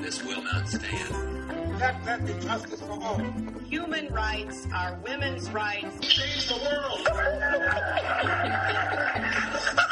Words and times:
This 0.00 0.22
will 0.22 0.42
not 0.44 0.68
stand. 0.68 1.80
Let 1.80 2.04
there 2.04 2.18
be 2.18 2.32
justice 2.34 2.80
for 2.80 2.92
all. 2.92 3.18
Human 3.68 4.06
rights 4.12 4.68
are 4.72 4.96
women's 5.04 5.50
rights. 5.50 5.98
Change 5.98 6.46
the 6.46 6.54
world. 6.62 7.00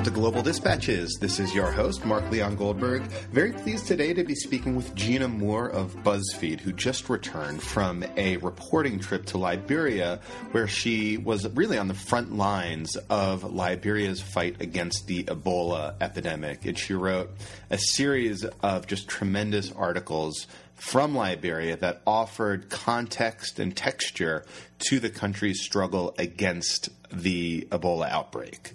Welcome 0.00 0.14
to 0.14 0.18
Global 0.18 0.42
Dispatches. 0.42 1.18
This 1.20 1.38
is 1.38 1.54
your 1.54 1.70
host, 1.70 2.06
Mark 2.06 2.30
Leon 2.30 2.56
Goldberg. 2.56 3.02
Very 3.32 3.52
pleased 3.52 3.86
today 3.86 4.14
to 4.14 4.24
be 4.24 4.34
speaking 4.34 4.74
with 4.74 4.94
Jina 4.94 5.28
Moore 5.28 5.68
of 5.68 5.94
BuzzFeed, 5.96 6.58
who 6.58 6.72
just 6.72 7.10
returned 7.10 7.62
from 7.62 8.02
a 8.16 8.38
reporting 8.38 8.98
trip 8.98 9.26
to 9.26 9.36
Liberia, 9.36 10.20
where 10.52 10.66
she 10.66 11.18
was 11.18 11.46
really 11.50 11.76
on 11.76 11.88
the 11.88 11.92
front 11.92 12.34
lines 12.34 12.96
of 13.10 13.44
Liberia's 13.44 14.22
fight 14.22 14.62
against 14.62 15.06
the 15.06 15.24
Ebola 15.24 15.94
epidemic. 16.00 16.64
And 16.64 16.78
she 16.78 16.94
wrote 16.94 17.32
a 17.68 17.76
series 17.76 18.46
of 18.62 18.86
just 18.86 19.06
tremendous 19.06 19.70
articles 19.70 20.46
from 20.76 21.14
Liberia 21.14 21.76
that 21.76 22.00
offered 22.06 22.70
context 22.70 23.58
and 23.58 23.76
texture 23.76 24.46
to 24.78 24.98
the 24.98 25.10
country's 25.10 25.60
struggle 25.60 26.14
against 26.16 26.88
the 27.12 27.68
Ebola 27.70 28.08
outbreak. 28.08 28.72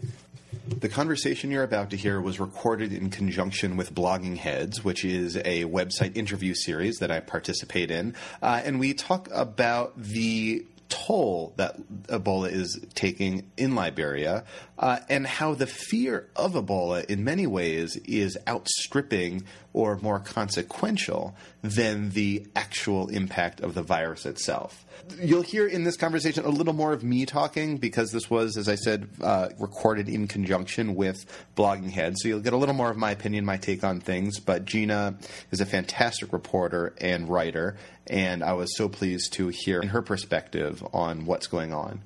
The 0.67 0.89
conversation 0.89 1.51
you're 1.51 1.63
about 1.63 1.91
to 1.91 1.97
hear 1.97 2.19
was 2.19 2.39
recorded 2.39 2.91
in 2.91 3.11
conjunction 3.11 3.77
with 3.77 3.93
Blogging 3.93 4.35
Heads, 4.35 4.83
which 4.83 5.05
is 5.05 5.37
a 5.37 5.65
website 5.65 6.17
interview 6.17 6.55
series 6.55 6.97
that 6.97 7.11
I 7.11 7.19
participate 7.19 7.91
in. 7.91 8.15
Uh, 8.41 8.61
and 8.65 8.79
we 8.79 8.95
talk 8.95 9.29
about 9.31 9.93
the 9.95 10.65
toll 10.89 11.53
that 11.57 11.77
Ebola 12.07 12.51
is 12.51 12.79
taking 12.93 13.49
in 13.57 13.75
Liberia 13.75 14.43
uh, 14.77 14.99
and 15.09 15.25
how 15.25 15.53
the 15.53 15.67
fear 15.67 16.27
of 16.35 16.53
Ebola, 16.53 17.05
in 17.05 17.23
many 17.23 17.47
ways, 17.47 17.95
is 18.05 18.37
outstripping 18.47 19.43
or 19.73 19.97
more 19.97 20.19
consequential 20.19 21.35
than 21.61 22.11
the 22.11 22.45
actual 22.55 23.07
impact 23.09 23.59
of 23.61 23.73
the 23.73 23.83
virus 23.83 24.25
itself. 24.25 24.85
You'll 25.21 25.43
hear 25.43 25.67
in 25.67 25.83
this 25.83 25.97
conversation 25.97 26.45
a 26.45 26.49
little 26.49 26.73
more 26.73 26.93
of 26.93 27.03
me 27.03 27.25
talking 27.25 27.77
because 27.77 28.11
this 28.11 28.29
was, 28.29 28.57
as 28.57 28.67
I 28.67 28.75
said, 28.75 29.07
uh, 29.21 29.49
recorded 29.59 30.09
in 30.09 30.27
conjunction 30.27 30.95
with 30.95 31.25
Blogging 31.55 31.91
Head. 31.91 32.15
So 32.17 32.27
you'll 32.27 32.39
get 32.39 32.53
a 32.53 32.57
little 32.57 32.73
more 32.73 32.89
of 32.89 32.97
my 32.97 33.11
opinion, 33.11 33.45
my 33.45 33.57
take 33.57 33.83
on 33.83 33.99
things. 33.99 34.39
But 34.39 34.65
Jina 34.65 35.15
is 35.51 35.61
a 35.61 35.65
fantastic 35.65 36.33
reporter 36.33 36.95
and 36.99 37.29
writer, 37.29 37.77
and 38.07 38.43
I 38.43 38.53
was 38.53 38.75
so 38.75 38.89
pleased 38.89 39.33
to 39.33 39.47
hear 39.49 39.85
her 39.85 40.01
perspective 40.01 40.85
on 40.93 41.25
what's 41.25 41.47
going 41.47 41.73
on. 41.73 42.01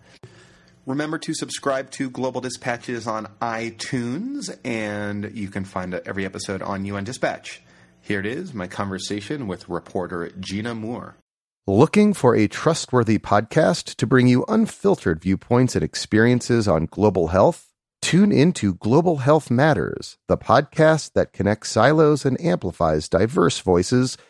Remember 0.86 1.18
to 1.20 1.34
subscribe 1.34 1.92
to 1.92 2.10
Global 2.10 2.42
Dispatches 2.42 3.06
on 3.06 3.28
iTunes, 3.42 4.58
and 4.66 5.32
you 5.36 5.50
can 5.50 5.64
find 5.64 5.94
every 5.94 6.26
episode 6.26 6.62
on 6.62 6.86
UN 6.86 7.04
Dispatch. 7.04 7.62
Here 8.02 8.20
it 8.20 8.26
is 8.26 8.54
my 8.54 8.68
conversation 8.68 9.48
with 9.48 9.70
reporter 9.70 10.32
Jina 10.40 10.74
Moore. 10.74 11.16
Looking 11.68 12.16
for 12.16 12.36
a 12.36 12.48
trustworthy 12.48 13.20
podcast 13.20 13.96
to 13.98 14.08
bring 14.08 14.26
you 14.26 14.46
unfiltered 14.48 15.22
viewpoints 15.22 15.76
and 15.76 15.84
experiences 15.84 16.68
on 16.68 16.88
global 16.88 17.28
health? 17.28 17.68
Tune 18.02 18.32
into 18.32 18.74
Global 18.74 19.18
Health 19.18 19.52
Matters, 19.52 20.18
the 20.28 20.38
podcast 20.38 21.14
that 21.14 21.34
connects 21.34 21.70
silos 21.70 22.26
and 22.26 22.42
amplifies 22.42 23.10
diverse 23.10 23.60
voices 23.60 24.18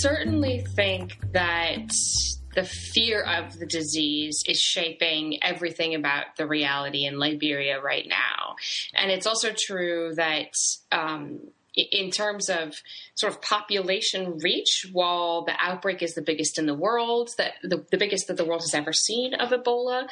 Certainly 0.00 0.64
think 0.74 1.18
that 1.32 1.90
the 2.54 2.64
fear 2.64 3.22
of 3.22 3.58
the 3.58 3.66
disease 3.66 4.42
is 4.46 4.58
shaping 4.58 5.42
everything 5.42 5.94
about 5.94 6.36
the 6.36 6.46
reality 6.46 7.04
in 7.04 7.18
Liberia 7.18 7.80
right 7.80 8.06
now. 8.08 8.56
And 8.94 9.10
it's 9.10 9.26
also 9.26 9.50
true 9.56 10.12
that 10.16 10.52
um, 10.90 11.40
in 11.74 12.10
terms 12.10 12.48
of 12.48 12.74
sort 13.14 13.32
of 13.32 13.40
population 13.42 14.38
reach, 14.38 14.88
while 14.92 15.44
the 15.44 15.54
outbreak 15.60 16.02
is 16.02 16.14
the 16.14 16.22
biggest 16.22 16.58
in 16.58 16.66
the 16.66 16.74
world, 16.74 17.30
that 17.38 17.52
the, 17.62 17.84
the 17.90 17.98
biggest 17.98 18.26
that 18.26 18.36
the 18.36 18.44
world 18.44 18.62
has 18.62 18.74
ever 18.74 18.92
seen 18.92 19.34
of 19.34 19.50
Ebola, 19.50 20.08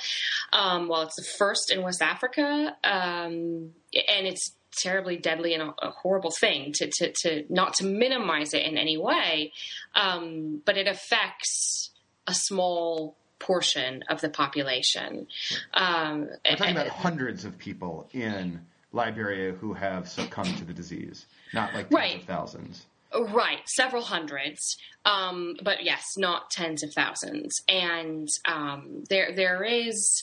um, 0.52 0.88
while 0.88 1.02
it's 1.02 1.16
the 1.16 1.26
first 1.38 1.72
in 1.72 1.82
West 1.82 2.02
Africa, 2.02 2.76
um, 2.84 3.72
and 3.92 4.26
it's 4.26 4.52
terribly 4.82 5.16
deadly 5.16 5.54
and 5.54 5.62
a, 5.62 5.74
a 5.86 5.90
horrible 5.90 6.30
thing 6.30 6.72
to, 6.74 6.90
to, 6.98 7.12
to, 7.12 7.44
not 7.48 7.74
to 7.74 7.84
minimize 7.84 8.54
it 8.54 8.64
in 8.64 8.78
any 8.78 8.96
way, 8.96 9.52
um, 9.94 10.62
but 10.64 10.76
it 10.76 10.86
affects 10.86 11.90
a 12.26 12.34
small 12.34 13.16
portion 13.38 14.02
of 14.08 14.20
the 14.20 14.28
population. 14.28 15.26
Um, 15.74 16.28
We're 16.44 16.56
talking 16.56 16.76
about 16.76 16.88
hundreds 16.88 17.44
of 17.44 17.56
people 17.58 18.08
in 18.12 18.60
Liberia 18.92 19.52
who 19.52 19.74
have 19.74 20.08
succumbed 20.08 20.56
to 20.58 20.64
the 20.64 20.72
disease, 20.72 21.26
not 21.52 21.74
like 21.74 21.88
tens 21.88 21.94
right. 21.94 22.16
of 22.16 22.24
thousands. 22.24 22.86
Right, 23.14 23.60
several 23.66 24.02
hundreds, 24.02 24.76
um, 25.06 25.56
but 25.62 25.82
yes, 25.82 26.04
not 26.18 26.50
tens 26.50 26.82
of 26.82 26.92
thousands. 26.92 27.62
And 27.66 28.28
um, 28.46 29.04
there, 29.08 29.32
there 29.34 29.64
is 29.64 30.22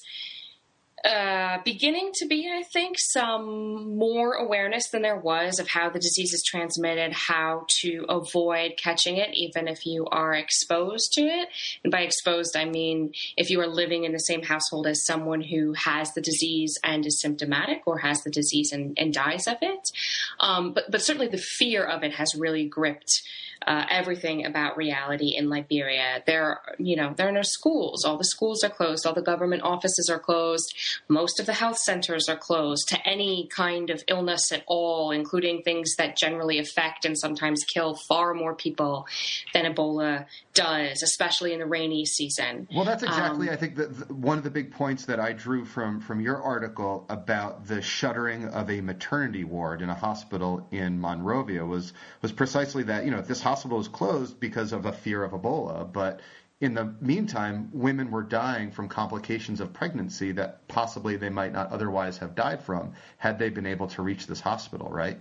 uh, 1.05 1.59
beginning 1.63 2.09
to 2.15 2.25
be, 2.25 2.49
I 2.51 2.63
think, 2.63 2.97
some 2.97 3.95
more 3.95 4.33
awareness 4.33 4.89
than 4.89 5.03
there 5.03 5.19
was 5.19 5.59
of 5.59 5.67
how 5.67 5.89
the 5.89 5.99
disease 5.99 6.33
is 6.33 6.43
transmitted, 6.43 7.13
how 7.13 7.67
to 7.81 8.05
avoid 8.09 8.73
catching 8.77 9.17
it, 9.17 9.29
even 9.33 9.67
if 9.67 9.85
you 9.85 10.07
are 10.07 10.33
exposed 10.33 11.13
to 11.13 11.21
it. 11.21 11.49
And 11.83 11.91
by 11.91 12.01
exposed, 12.01 12.57
I 12.57 12.65
mean 12.65 13.13
if 13.37 13.51
you 13.51 13.61
are 13.61 13.67
living 13.67 14.03
in 14.03 14.13
the 14.13 14.19
same 14.19 14.41
household 14.41 14.87
as 14.87 15.05
someone 15.05 15.41
who 15.41 15.73
has 15.73 16.11
the 16.13 16.21
disease 16.21 16.75
and 16.83 17.05
is 17.05 17.21
symptomatic 17.21 17.83
or 17.85 17.99
has 17.99 18.23
the 18.23 18.31
disease 18.31 18.71
and, 18.71 18.97
and 18.97 19.13
dies 19.13 19.47
of 19.47 19.57
it. 19.61 19.91
Um, 20.39 20.73
but, 20.73 20.89
but 20.89 21.03
certainly 21.03 21.27
the 21.27 21.37
fear 21.37 21.83
of 21.83 22.03
it 22.03 22.13
has 22.15 22.33
really 22.33 22.65
gripped 22.65 23.21
uh, 23.65 23.85
everything 23.89 24.45
about 24.45 24.77
reality 24.77 25.35
in 25.35 25.49
Liberia. 25.49 26.21
There, 26.25 26.61
you 26.77 26.95
know, 26.95 27.13
there 27.15 27.27
are 27.27 27.31
no 27.31 27.41
schools. 27.41 28.05
All 28.05 28.17
the 28.17 28.23
schools 28.25 28.63
are 28.63 28.69
closed. 28.69 29.05
All 29.05 29.13
the 29.13 29.21
government 29.21 29.63
offices 29.63 30.09
are 30.09 30.19
closed. 30.19 30.73
Most 31.07 31.39
of 31.39 31.45
the 31.45 31.53
health 31.53 31.77
centers 31.77 32.29
are 32.29 32.37
closed 32.37 32.89
to 32.89 33.07
any 33.07 33.47
kind 33.55 33.89
of 33.89 34.03
illness 34.07 34.51
at 34.51 34.63
all, 34.67 35.11
including 35.11 35.61
things 35.61 35.95
that 35.95 36.17
generally 36.17 36.59
affect 36.59 37.05
and 37.05 37.17
sometimes 37.17 37.63
kill 37.63 37.95
far 37.95 38.33
more 38.33 38.55
people 38.55 39.07
than 39.53 39.65
Ebola 39.65 40.25
does, 40.53 41.03
especially 41.03 41.53
in 41.53 41.59
the 41.59 41.65
rainy 41.65 42.05
season. 42.05 42.67
Well, 42.73 42.85
that's 42.85 43.03
exactly, 43.03 43.49
um, 43.49 43.53
I 43.53 43.57
think, 43.57 43.75
the, 43.75 43.87
the, 43.87 44.13
one 44.13 44.37
of 44.37 44.43
the 44.43 44.49
big 44.49 44.71
points 44.71 45.05
that 45.05 45.19
I 45.19 45.33
drew 45.33 45.65
from 45.65 46.01
from 46.01 46.21
your 46.21 46.41
article 46.41 47.05
about 47.09 47.67
the 47.67 47.81
shuttering 47.81 48.47
of 48.49 48.69
a 48.69 48.81
maternity 48.81 49.43
ward 49.43 49.81
in 49.81 49.89
a 49.89 49.95
hospital 49.95 50.67
in 50.71 50.99
Monrovia 50.99 51.65
was 51.65 51.93
was 52.21 52.31
precisely 52.31 52.83
that. 52.83 53.05
You 53.05 53.11
know, 53.11 53.21
this 53.21 53.41
hospital 53.41 53.79
is 53.79 53.87
closed 53.87 54.39
because 54.39 54.73
of 54.73 54.85
a 54.85 54.91
fear 54.91 55.23
of 55.23 55.31
Ebola, 55.31 55.91
but 55.91 56.21
in 56.61 56.73
the 56.73 56.95
meantime, 57.01 57.69
women 57.73 58.09
were 58.09 58.23
dying 58.23 58.71
from 58.71 58.87
complications 58.87 59.59
of 59.59 59.73
pregnancy 59.73 60.31
that 60.31 60.65
possibly 60.69 61.17
they 61.17 61.29
might 61.29 61.51
not 61.51 61.69
otherwise 61.71 62.17
have 62.17 62.33
died 62.33 62.61
from 62.63 62.93
had 63.17 63.37
they 63.37 63.49
been 63.49 63.65
able 63.65 63.87
to 63.87 64.01
reach 64.01 64.25
this 64.25 64.39
hospital, 64.39 64.89
right? 64.89 65.19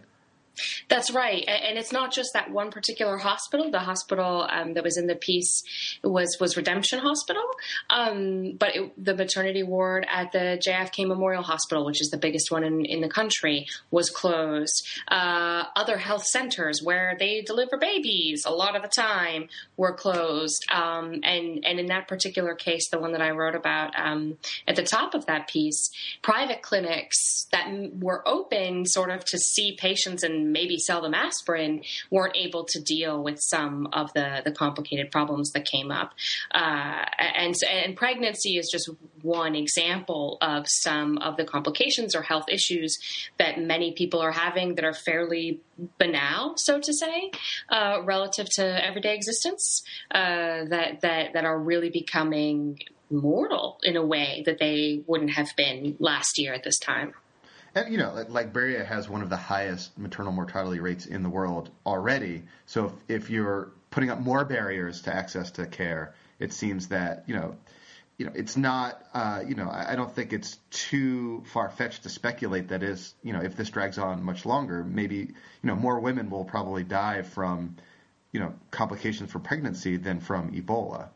That's 0.88 1.10
right, 1.10 1.44
and 1.46 1.78
it's 1.78 1.92
not 1.92 2.12
just 2.12 2.30
that 2.34 2.50
one 2.50 2.70
particular 2.70 3.16
hospital. 3.16 3.70
The 3.70 3.80
hospital 3.80 4.46
um, 4.50 4.74
that 4.74 4.84
was 4.84 4.96
in 4.96 5.06
the 5.06 5.16
piece 5.16 5.62
was 6.02 6.36
was 6.40 6.56
Redemption 6.56 7.00
Hospital, 7.00 7.44
um, 7.90 8.52
but 8.58 8.76
it, 8.76 9.04
the 9.04 9.14
maternity 9.14 9.62
ward 9.62 10.06
at 10.10 10.32
the 10.32 10.60
JFK 10.64 11.06
Memorial 11.06 11.42
Hospital, 11.42 11.84
which 11.84 12.00
is 12.00 12.10
the 12.10 12.18
biggest 12.18 12.50
one 12.50 12.64
in, 12.64 12.84
in 12.84 13.00
the 13.00 13.08
country, 13.08 13.66
was 13.90 14.10
closed. 14.10 14.86
Uh, 15.08 15.64
other 15.76 15.98
health 15.98 16.24
centers 16.24 16.80
where 16.82 17.16
they 17.18 17.42
deliver 17.42 17.76
babies, 17.78 18.44
a 18.46 18.52
lot 18.52 18.76
of 18.76 18.82
the 18.82 18.88
time, 18.88 19.48
were 19.76 19.94
closed. 19.94 20.64
Um, 20.72 21.20
and 21.24 21.64
and 21.64 21.80
in 21.80 21.86
that 21.86 22.08
particular 22.08 22.54
case, 22.54 22.88
the 22.90 22.98
one 22.98 23.12
that 23.12 23.22
I 23.22 23.30
wrote 23.30 23.54
about 23.54 23.98
um, 23.98 24.38
at 24.68 24.76
the 24.76 24.82
top 24.82 25.14
of 25.14 25.26
that 25.26 25.48
piece, 25.48 25.90
private 26.22 26.62
clinics 26.62 27.46
that 27.52 27.68
were 27.98 28.26
open, 28.26 28.86
sort 28.86 29.10
of 29.10 29.24
to 29.24 29.38
see 29.38 29.76
patients 29.76 30.22
and 30.22 30.43
maybe 30.52 30.78
sell 30.78 31.00
them 31.00 31.14
aspirin 31.14 31.82
weren't 32.10 32.36
able 32.36 32.64
to 32.64 32.80
deal 32.80 33.22
with 33.22 33.38
some 33.40 33.88
of 33.92 34.12
the, 34.14 34.42
the 34.44 34.52
complicated 34.52 35.10
problems 35.10 35.52
that 35.52 35.64
came 35.64 35.90
up. 35.90 36.12
Uh, 36.52 37.04
and, 37.18 37.54
and 37.70 37.96
pregnancy 37.96 38.56
is 38.56 38.68
just 38.70 38.88
one 39.22 39.54
example 39.54 40.38
of 40.40 40.64
some 40.68 41.18
of 41.18 41.36
the 41.36 41.44
complications 41.44 42.14
or 42.14 42.22
health 42.22 42.46
issues 42.48 42.98
that 43.38 43.60
many 43.60 43.92
people 43.92 44.20
are 44.20 44.32
having 44.32 44.74
that 44.74 44.84
are 44.84 44.92
fairly 44.92 45.60
banal, 45.98 46.54
so 46.56 46.80
to 46.80 46.92
say, 46.92 47.30
uh, 47.70 48.00
relative 48.04 48.48
to 48.48 48.84
everyday 48.86 49.14
existence, 49.14 49.82
uh, 50.10 50.64
that, 50.66 51.00
that, 51.00 51.32
that 51.32 51.44
are 51.44 51.58
really 51.58 51.90
becoming 51.90 52.78
mortal 53.10 53.78
in 53.82 53.96
a 53.96 54.04
way 54.04 54.42
that 54.46 54.58
they 54.58 55.02
wouldn't 55.06 55.30
have 55.30 55.48
been 55.56 55.96
last 55.98 56.38
year 56.38 56.52
at 56.52 56.64
this 56.64 56.78
time. 56.78 57.14
And 57.74 57.90
you 57.90 57.98
know, 57.98 58.24
Liberia 58.28 58.84
has 58.84 59.08
one 59.08 59.22
of 59.22 59.30
the 59.30 59.36
highest 59.36 59.98
maternal 59.98 60.32
mortality 60.32 60.80
rates 60.80 61.06
in 61.06 61.22
the 61.22 61.28
world 61.28 61.70
already. 61.84 62.44
So 62.66 62.86
if, 63.08 63.22
if 63.22 63.30
you're 63.30 63.72
putting 63.90 64.10
up 64.10 64.20
more 64.20 64.44
barriers 64.44 65.02
to 65.02 65.14
access 65.14 65.50
to 65.52 65.66
care, 65.66 66.14
it 66.38 66.52
seems 66.52 66.88
that 66.88 67.24
you 67.26 67.34
know, 67.34 67.56
you 68.16 68.26
know, 68.26 68.32
it's 68.34 68.56
not. 68.56 69.02
Uh, 69.12 69.42
you 69.46 69.56
know, 69.56 69.68
I, 69.68 69.92
I 69.92 69.96
don't 69.96 70.14
think 70.14 70.32
it's 70.32 70.58
too 70.70 71.42
far 71.52 71.68
fetched 71.68 72.04
to 72.04 72.08
speculate 72.08 72.68
that 72.68 72.82
is, 72.82 73.14
you 73.22 73.32
know, 73.32 73.40
if 73.40 73.56
this 73.56 73.70
drags 73.70 73.98
on 73.98 74.22
much 74.22 74.46
longer, 74.46 74.84
maybe 74.84 75.16
you 75.16 75.34
know 75.64 75.74
more 75.74 75.98
women 75.98 76.30
will 76.30 76.44
probably 76.44 76.84
die 76.84 77.22
from, 77.22 77.76
you 78.30 78.38
know, 78.38 78.54
complications 78.70 79.32
from 79.32 79.42
pregnancy 79.42 79.96
than 79.96 80.20
from 80.20 80.52
Ebola. 80.52 81.08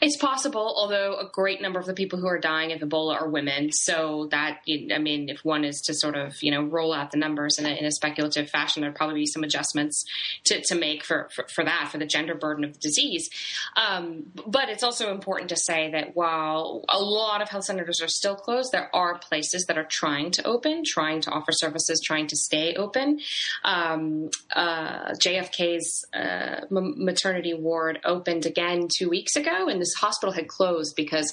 It's 0.00 0.16
possible, 0.16 0.74
although 0.76 1.16
a 1.18 1.28
great 1.30 1.60
number 1.60 1.78
of 1.78 1.86
the 1.86 1.94
people 1.94 2.18
who 2.18 2.26
are 2.26 2.38
dying 2.38 2.72
of 2.72 2.80
Ebola 2.80 3.20
are 3.20 3.28
women. 3.28 3.70
So 3.72 4.28
that, 4.30 4.60
I 4.68 4.98
mean, 4.98 5.28
if 5.28 5.44
one 5.44 5.64
is 5.64 5.80
to 5.82 5.94
sort 5.94 6.16
of, 6.16 6.42
you 6.42 6.50
know, 6.50 6.62
roll 6.62 6.92
out 6.92 7.10
the 7.10 7.18
numbers 7.18 7.58
in 7.58 7.66
a, 7.66 7.70
in 7.70 7.84
a 7.84 7.92
speculative 7.92 8.50
fashion, 8.50 8.82
there'd 8.82 8.94
probably 8.94 9.20
be 9.20 9.26
some 9.26 9.42
adjustments 9.42 10.04
to, 10.44 10.60
to 10.62 10.74
make 10.74 11.04
for, 11.04 11.28
for, 11.34 11.46
for, 11.48 11.64
that, 11.64 11.88
for 11.90 11.98
the 11.98 12.06
gender 12.06 12.34
burden 12.34 12.64
of 12.64 12.72
the 12.72 12.78
disease. 12.78 13.30
Um, 13.76 14.32
but 14.46 14.68
it's 14.68 14.82
also 14.82 15.12
important 15.12 15.50
to 15.50 15.56
say 15.56 15.90
that 15.92 16.16
while 16.16 16.84
a 16.88 17.00
lot 17.00 17.42
of 17.42 17.48
health 17.48 17.64
centers 17.64 18.00
are 18.00 18.08
still 18.08 18.36
closed, 18.36 18.72
there 18.72 18.94
are 18.94 19.18
places 19.18 19.66
that 19.66 19.78
are 19.78 19.84
trying 19.84 20.30
to 20.32 20.46
open, 20.46 20.82
trying 20.84 21.20
to 21.22 21.30
offer 21.30 21.52
services, 21.52 22.00
trying 22.04 22.26
to 22.28 22.36
stay 22.36 22.74
open. 22.74 23.20
Um, 23.64 24.30
uh, 24.54 25.12
JFK's 25.12 26.04
uh, 26.12 26.66
maternity 26.70 27.54
ward 27.54 28.00
opened 28.04 28.46
again 28.46 28.88
two 28.96 29.08
weeks 29.08 29.36
ago 29.36 29.59
and 29.68 29.80
this 29.80 29.94
hospital 29.94 30.32
had 30.32 30.48
closed 30.48 30.94
because 30.96 31.32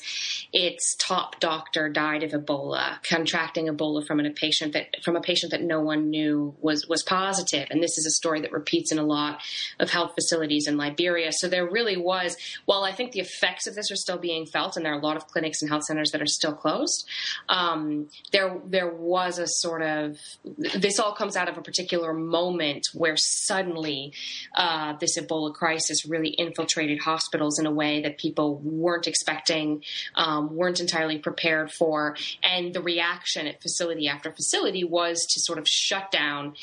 its 0.53 0.95
top 0.99 1.39
doctor 1.39 1.89
died 1.89 2.23
of 2.23 2.31
Ebola, 2.31 3.01
contracting 3.03 3.67
Ebola 3.67 4.05
from 4.05 4.19
a 4.19 4.29
patient 4.31 4.73
that 4.73 5.03
from 5.03 5.15
a 5.15 5.21
patient 5.21 5.51
that 5.51 5.61
no 5.61 5.81
one 5.81 6.09
knew 6.09 6.55
was 6.59 6.87
was 6.87 7.03
positive. 7.03 7.67
And 7.69 7.81
this 7.81 7.97
is 7.97 8.05
a 8.05 8.11
story 8.11 8.41
that 8.41 8.51
repeats 8.51 8.91
in 8.91 8.99
a 8.99 9.03
lot 9.03 9.41
of 9.79 9.89
health 9.89 10.13
facilities 10.15 10.67
in 10.67 10.77
Liberia. 10.77 11.31
So 11.31 11.47
there 11.47 11.69
really 11.69 11.97
was, 11.97 12.35
while 12.65 12.83
I 12.83 12.91
think 12.91 13.11
the 13.11 13.19
effects 13.19 13.67
of 13.67 13.75
this 13.75 13.91
are 13.91 13.95
still 13.95 14.17
being 14.17 14.45
felt, 14.45 14.75
and 14.75 14.85
there 14.85 14.93
are 14.93 14.99
a 14.99 15.03
lot 15.03 15.17
of 15.17 15.27
clinics 15.27 15.61
and 15.61 15.69
health 15.69 15.83
centers 15.83 16.11
that 16.11 16.21
are 16.21 16.27
still 16.27 16.53
closed, 16.53 17.07
um, 17.49 18.09
there 18.31 18.59
there 18.65 18.89
was 18.93 19.39
a 19.39 19.47
sort 19.47 19.81
of 19.81 20.17
this 20.75 20.99
all 20.99 21.13
comes 21.13 21.35
out 21.35 21.49
of 21.49 21.57
a 21.57 21.61
particular 21.61 22.13
moment 22.13 22.87
where 22.93 23.15
suddenly 23.17 24.13
uh, 24.55 24.93
this 24.99 25.17
Ebola 25.17 25.53
crisis 25.53 26.05
really 26.05 26.29
infiltrated 26.29 26.99
hospitals 26.99 27.59
in 27.59 27.65
a 27.65 27.71
way 27.71 28.01
that 28.01 28.16
people 28.17 28.59
weren't 28.63 29.07
expecting, 29.07 29.83
um, 30.15 30.55
weren't 30.55 30.79
entirely 30.79 31.17
prepared 31.17 31.71
for. 31.71 32.15
And 32.43 32.73
the 32.73 32.81
reaction 32.81 33.47
at 33.47 33.61
facility 33.61 34.07
after 34.07 34.31
facility 34.31 34.83
was 34.83 35.25
to 35.31 35.39
sort 35.41 35.59
of 35.59 35.67
shut 35.67 36.11
down 36.11 36.55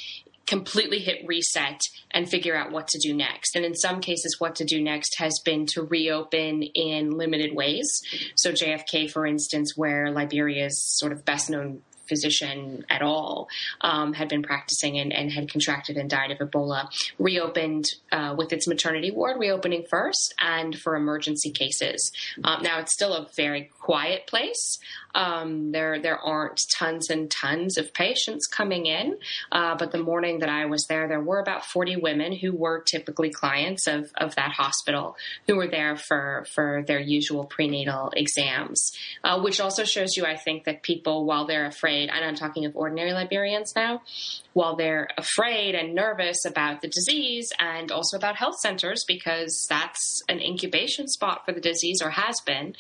completely 0.47 0.99
hit 0.99 1.27
reset 1.27 1.81
and 2.11 2.29
figure 2.29 2.57
out 2.57 2.71
what 2.71 2.89
to 2.89 2.99
do 2.99 3.15
next. 3.15 3.57
And 3.57 3.65
in 3.65 3.75
some 3.75 4.01
cases, 4.01 4.37
what 4.39 4.57
to 4.57 4.65
do 4.65 4.83
next 4.83 5.19
has 5.19 5.41
been 5.45 5.67
to 5.69 5.83
reopen 5.83 6.63
in 6.63 7.13
limited 7.13 7.55
ways. 7.55 8.03
So, 8.37 8.53
JFK, 8.53 9.11
for 9.11 9.27
instance, 9.27 9.73
where 9.77 10.11
Liberia's 10.11 10.83
sort 10.99 11.13
of 11.13 11.25
best 11.25 11.51
known 11.51 11.83
physician 12.07 12.85
at 12.91 13.03
all, 13.03 13.49
um, 13.81 14.13
had 14.13 14.29
been 14.29 14.43
practicing 14.43 14.99
and, 14.99 15.13
and, 15.13 15.33
had 15.33 15.51
contracted 15.51 15.97
and 15.97 16.09
died 16.09 16.31
of 16.31 16.39
Ebola, 16.39 16.89
reopened 17.19 17.87
uh, 18.13 18.35
with 18.37 18.53
its 18.53 18.69
maternity 18.69 19.11
ward 19.11 19.39
reopening 19.39 19.85
first 19.89 20.35
and 20.39 20.79
for 20.79 20.97
emergency 20.97 21.51
cases. 21.51 22.13
Um, 22.45 22.63
now 22.63 22.79
it's 22.79 22.93
still 22.93 23.15
a 23.15 23.29
very 23.37 23.71
quiet 23.81 24.27
place. 24.27 24.79
Um, 25.15 25.73
there 25.73 26.01
there 26.01 26.19
aren't 26.19 26.61
tons 26.79 27.11
and 27.11 27.31
tons 27.31 27.79
of 27.79 27.95
patients 27.95 28.47
coming 28.47 28.87
in, 28.87 29.19
uh, 29.53 29.77
but 29.77 29.93
the 29.93 30.03
morning 30.03 30.41
that 30.41 30.49
I 30.49 30.67
was 30.67 30.87
there, 30.89 31.09
there 31.09 31.21
were 31.21 31.39
about 31.39 31.65
40 31.65 31.97
women 31.97 32.33
who 32.33 32.53
were 32.53 32.81
typically 32.81 33.31
clients 33.31 33.87
of, 33.87 34.11
of 34.17 34.35
that 34.35 34.53
hospital 34.53 35.17
who 35.47 35.57
were 35.57 35.69
there 35.69 35.97
for 35.97 36.47
for 36.53 36.85
their 36.87 37.01
usual 37.01 37.45
prenatal 37.45 38.13
exams, 38.17 38.93
uh, 39.23 39.41
which 39.41 39.61
also 39.61 39.85
shows 39.85 40.17
you, 40.17 40.25
I 40.25 40.37
think, 40.37 40.65
that 40.65 40.83
people, 40.83 41.25
while 41.25 41.47
they're 41.47 41.67
afraid, 41.67 42.11
and 42.11 42.25
I'm 42.25 42.35
talking 42.35 42.65
of 42.65 42.77
ordinary 42.77 43.13
Liberians 43.13 43.75
now, 43.75 44.03
while 44.55 44.77
they're 44.77 45.09
afraid 45.19 45.75
and 45.75 45.95
nervous 45.95 46.45
about 46.45 46.81
the 46.81 46.89
disease 46.89 47.53
and 47.59 47.93
also 47.93 48.17
about 48.17 48.37
health 48.37 48.59
centers 48.59 49.05
because 49.07 49.67
that's 49.69 50.23
an 50.29 50.41
incubation 50.41 51.07
spot 51.09 51.45
for 51.45 51.53
the 51.53 51.61
disease 51.61 52.01
or 52.03 52.11
has 52.11 52.41
been, 52.47 52.75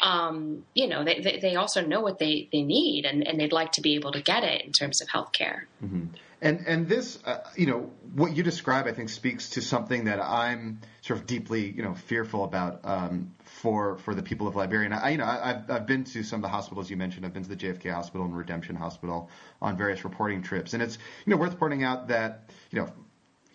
um, 0.00 0.64
you 0.74 0.86
know, 0.86 1.04
they, 1.04 1.20
they, 1.20 1.38
they, 1.38 1.56
also 1.56 1.84
know 1.84 2.00
what 2.00 2.18
they, 2.18 2.48
they 2.52 2.62
need 2.62 3.04
and, 3.04 3.26
and 3.26 3.38
they'd 3.40 3.52
like 3.52 3.72
to 3.72 3.80
be 3.80 3.94
able 3.94 4.12
to 4.12 4.20
get 4.20 4.44
it 4.44 4.64
in 4.64 4.72
terms 4.72 5.00
of 5.00 5.08
health 5.08 5.32
care. 5.32 5.66
Mm-hmm. 5.82 6.06
And, 6.42 6.66
and 6.66 6.88
this, 6.88 7.18
uh, 7.24 7.38
you 7.54 7.66
know, 7.66 7.90
what 8.14 8.34
you 8.34 8.42
describe, 8.42 8.86
I 8.86 8.92
think, 8.92 9.10
speaks 9.10 9.50
to 9.50 9.62
something 9.62 10.04
that 10.04 10.20
I'm 10.20 10.80
sort 11.02 11.20
of 11.20 11.26
deeply, 11.26 11.70
you 11.70 11.82
know, 11.82 11.94
fearful 11.94 12.44
about 12.44 12.80
um, 12.84 13.34
for 13.44 13.98
for 13.98 14.14
the 14.14 14.22
people 14.22 14.48
of 14.48 14.56
Liberia. 14.56 14.86
And 14.86 14.94
I, 14.94 15.10
you 15.10 15.18
know, 15.18 15.26
I've 15.26 15.70
I've 15.70 15.86
been 15.86 16.04
to 16.04 16.22
some 16.22 16.38
of 16.38 16.42
the 16.42 16.48
hospitals 16.48 16.88
you 16.88 16.96
mentioned. 16.96 17.26
I've 17.26 17.34
been 17.34 17.42
to 17.42 17.48
the 17.48 17.56
JFK 17.56 17.92
Hospital 17.92 18.24
and 18.24 18.34
Redemption 18.34 18.74
Hospital 18.74 19.28
on 19.60 19.76
various 19.76 20.02
reporting 20.02 20.42
trips, 20.42 20.72
and 20.72 20.82
it's 20.82 20.96
you 21.26 21.30
know 21.30 21.36
worth 21.36 21.58
pointing 21.58 21.84
out 21.84 22.08
that 22.08 22.50
you 22.70 22.80
know 22.80 22.88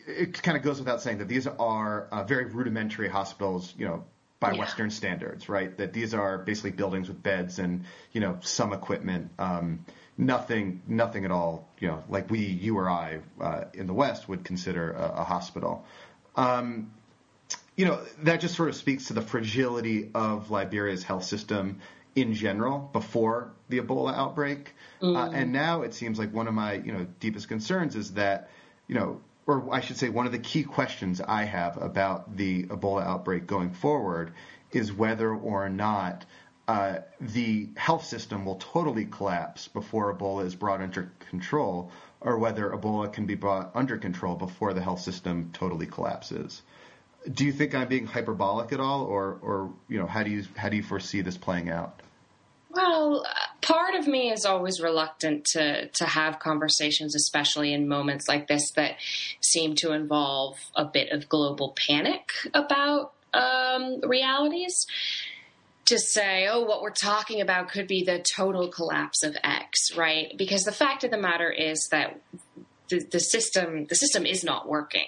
it 0.08 0.42
kind 0.42 0.58
of 0.58 0.64
goes 0.64 0.80
without 0.80 1.02
saying 1.02 1.18
that 1.18 1.28
these 1.28 1.48
are 1.48 2.08
uh, 2.12 2.24
very 2.24 2.46
rudimentary 2.46 3.10
hospitals, 3.10 3.74
you 3.78 3.86
know, 3.86 4.06
by 4.40 4.52
yeah. 4.52 4.60
Western 4.60 4.92
standards, 4.92 5.50
right? 5.50 5.76
That 5.78 5.94
these 5.94 6.14
are 6.14 6.38
basically 6.38 6.72
buildings 6.72 7.08
with 7.08 7.22
beds 7.22 7.60
and 7.60 7.86
you 8.12 8.22
know 8.22 8.38
some 8.42 8.74
equipment, 8.74 9.32
um, 9.40 9.86
nothing, 10.18 10.82
nothing 10.88 11.26
at 11.26 11.32
all, 11.32 11.68
you 11.80 11.88
know, 11.88 12.04
like 12.10 12.30
we, 12.30 12.40
you 12.40 12.78
or 12.78 12.90
I, 12.90 13.20
uh, 13.42 13.66
in 13.74 13.88
the 13.88 13.94
West 13.94 14.28
would 14.30 14.44
consider 14.44 14.92
a, 14.92 15.22
a 15.22 15.24
hospital. 15.24 15.86
Um, 16.36 16.92
you 17.76 17.86
know, 17.86 18.02
that 18.24 18.40
just 18.40 18.56
sort 18.56 18.70
of 18.70 18.76
speaks 18.76 19.08
to 19.08 19.14
the 19.14 19.22
fragility 19.22 20.10
of 20.16 20.50
Liberia's 20.50 21.04
health 21.04 21.26
system 21.26 21.80
in 22.16 22.34
general 22.34 22.90
before 22.94 23.52
the 23.68 23.80
Ebola 23.80 24.16
outbreak. 24.16 24.74
Uh, 25.02 25.06
mm. 25.06 25.18
Uh, 25.18 25.32
and 25.32 25.52
now 25.52 25.82
it 25.82 25.94
seems 25.94 26.18
like 26.18 26.34
one 26.34 26.48
of 26.48 26.54
my, 26.54 26.74
you 26.74 26.94
know, 26.94 27.06
deepest 27.20 27.50
concerns 27.50 27.96
is 27.96 28.14
that, 28.14 28.50
you 28.88 28.96
know, 28.96 29.22
or 29.46 29.72
I 29.72 29.82
should 29.82 29.98
say 29.98 30.10
one 30.10 30.26
of 30.26 30.32
the 30.32 30.40
key 30.40 30.64
questions 30.64 31.22
I 31.22 31.44
have 31.44 31.78
about 31.82 32.36
the 32.36 32.64
Ebola 32.64 33.06
outbreak 33.06 33.46
going 33.46 33.72
forward 33.72 34.34
is 34.72 34.92
whether 34.92 35.32
or 35.32 35.70
not 35.70 36.26
uh, 36.68 36.98
the 37.20 37.70
health 37.78 38.06
system 38.06 38.46
will 38.46 38.56
totally 38.56 39.06
collapse 39.06 39.68
before 39.68 40.16
Ebola 40.16 40.46
is 40.46 40.56
brought 40.56 40.82
under 40.82 41.12
control, 41.30 41.92
or 42.22 42.38
whether 42.38 42.70
Ebola 42.72 43.12
can 43.12 43.26
be 43.26 43.36
brought 43.36 43.72
under 43.76 43.98
control 43.98 44.36
before 44.36 44.74
the 44.74 44.82
health 44.82 45.02
system 45.02 45.52
totally 45.54 45.86
collapses 45.86 46.64
do 47.32 47.46
you 47.46 47.52
think 47.52 47.74
I'm 47.74 47.88
being 47.88 48.06
hyperbolic 48.06 48.72
at 48.72 48.80
all, 48.80 49.04
or, 49.04 49.40
or 49.42 49.72
you 49.88 49.98
know, 49.98 50.06
how 50.06 50.24
do 50.24 50.30
you 50.30 50.44
how 50.56 50.70
do 50.70 50.78
you 50.78 50.84
foresee 50.84 51.22
this 51.22 51.38
playing 51.38 51.70
out? 51.70 52.02
Well, 52.70 53.26
part 53.62 53.96
of 53.96 54.08
me 54.08 54.32
is 54.32 54.46
always 54.46 54.82
reluctant 54.82 55.46
to 55.54 55.88
to 55.88 56.06
have 56.06 56.40
conversations, 56.40 57.16
especially 57.16 57.74
in 57.74 57.88
moments 57.88 58.28
like 58.28 58.48
this 58.48 58.72
that 58.72 58.98
seem 59.42 59.76
to 59.76 59.92
involve 59.94 60.58
a 60.76 60.86
bit 60.86 61.12
of 61.12 61.30
global 61.30 61.76
panic 61.76 62.30
about 62.54 63.14
um, 63.34 64.02
realities. 64.02 64.86
To 65.86 66.00
say, 66.00 66.48
oh, 66.50 66.62
what 66.62 66.82
we're 66.82 66.90
talking 66.90 67.42
about 67.42 67.70
could 67.70 67.88
be 67.88 68.04
the 68.04 68.24
total 68.36 68.70
collapse 68.70 69.22
of 69.24 69.38
X, 69.44 69.96
right? 69.96 70.36
Because 70.36 70.64
the 70.64 70.72
fact 70.72 71.04
of 71.04 71.12
the 71.12 71.18
matter 71.18 71.52
is 71.52 71.90
that 71.92 72.20
the, 72.90 73.06
the 73.12 73.20
system 73.20 73.86
the 73.86 73.96
system 73.96 74.26
is 74.26 74.44
not 74.44 74.68
working 74.68 75.06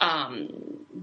um, 0.00 0.48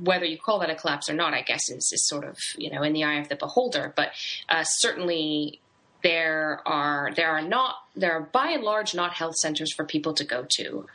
whether 0.01 0.25
you 0.25 0.37
call 0.37 0.59
that 0.59 0.69
a 0.69 0.75
collapse 0.75 1.09
or 1.09 1.13
not, 1.13 1.33
I 1.33 1.41
guess 1.41 1.69
is, 1.69 1.91
is 1.93 2.07
sort 2.07 2.23
of 2.23 2.37
you 2.57 2.71
know 2.71 2.83
in 2.83 2.93
the 2.93 3.03
eye 3.03 3.19
of 3.19 3.29
the 3.29 3.35
beholder. 3.35 3.93
But 3.95 4.09
uh, 4.49 4.63
certainly 4.63 5.59
there 6.03 6.61
are 6.65 7.11
there 7.15 7.29
are 7.29 7.41
not 7.41 7.75
there 7.95 8.13
are 8.13 8.21
by 8.21 8.51
and 8.51 8.63
large 8.63 8.93
not 8.93 9.13
health 9.13 9.35
centers 9.35 9.73
for 9.73 9.85
people 9.85 10.13
to 10.13 10.23
go 10.23 10.45
to. 10.57 10.85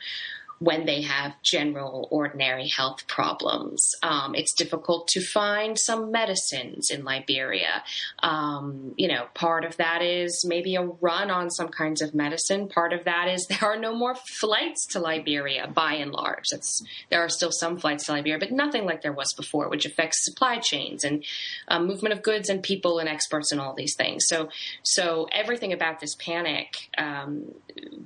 When 0.61 0.85
they 0.85 1.01
have 1.01 1.33
general, 1.41 2.07
ordinary 2.11 2.67
health 2.67 3.07
problems. 3.07 3.95
Um, 4.03 4.35
it's 4.35 4.53
difficult 4.53 5.07
to 5.07 5.19
find 5.19 5.75
some 5.77 6.11
medicines 6.11 6.91
in 6.91 7.03
Liberia. 7.03 7.83
Um, 8.19 8.93
you 8.95 9.07
know, 9.07 9.25
part 9.33 9.65
of 9.65 9.77
that 9.77 10.03
is 10.03 10.45
maybe 10.47 10.75
a 10.75 10.83
run 10.83 11.31
on 11.31 11.49
some 11.49 11.69
kinds 11.69 11.99
of 11.99 12.13
medicine. 12.13 12.67
Part 12.67 12.93
of 12.93 13.05
that 13.05 13.27
is 13.27 13.47
there 13.49 13.67
are 13.67 13.75
no 13.75 13.95
more 13.95 14.13
flights 14.39 14.85
to 14.91 14.99
Liberia 14.99 15.65
by 15.65 15.93
and 15.93 16.11
large. 16.11 16.45
It's, 16.51 16.83
there 17.09 17.21
are 17.21 17.29
still 17.29 17.51
some 17.51 17.79
flights 17.79 18.05
to 18.05 18.11
Liberia, 18.11 18.37
but 18.37 18.51
nothing 18.51 18.85
like 18.85 19.01
there 19.01 19.13
was 19.13 19.33
before, 19.33 19.67
which 19.67 19.87
affects 19.87 20.23
supply 20.23 20.59
chains 20.59 21.03
and 21.03 21.25
um, 21.69 21.87
movement 21.87 22.13
of 22.13 22.21
goods 22.21 22.49
and 22.49 22.61
people 22.61 22.99
and 22.99 23.09
experts 23.09 23.51
and 23.51 23.59
all 23.59 23.73
these 23.73 23.95
things. 23.95 24.25
So, 24.27 24.49
so 24.83 25.27
everything 25.31 25.73
about 25.73 25.99
this 25.99 26.13
panic, 26.13 26.87
um, 26.99 27.45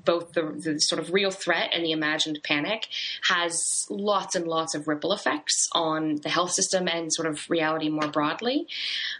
both 0.05 0.31
the, 0.31 0.43
the 0.57 0.79
sort 0.79 1.01
of 1.01 1.12
real 1.12 1.31
threat 1.31 1.71
and 1.74 1.83
the 1.83 1.91
imagined 1.91 2.39
panic, 2.45 2.87
has 3.29 3.85
lots 3.89 4.35
and 4.35 4.47
lots 4.47 4.75
of 4.75 4.87
ripple 4.87 5.13
effects 5.13 5.67
on 5.73 6.17
the 6.23 6.29
health 6.29 6.51
system 6.51 6.87
and 6.87 7.13
sort 7.13 7.27
of 7.27 7.49
reality 7.49 7.89
more 7.89 8.07
broadly. 8.07 8.67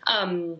Um, 0.08 0.58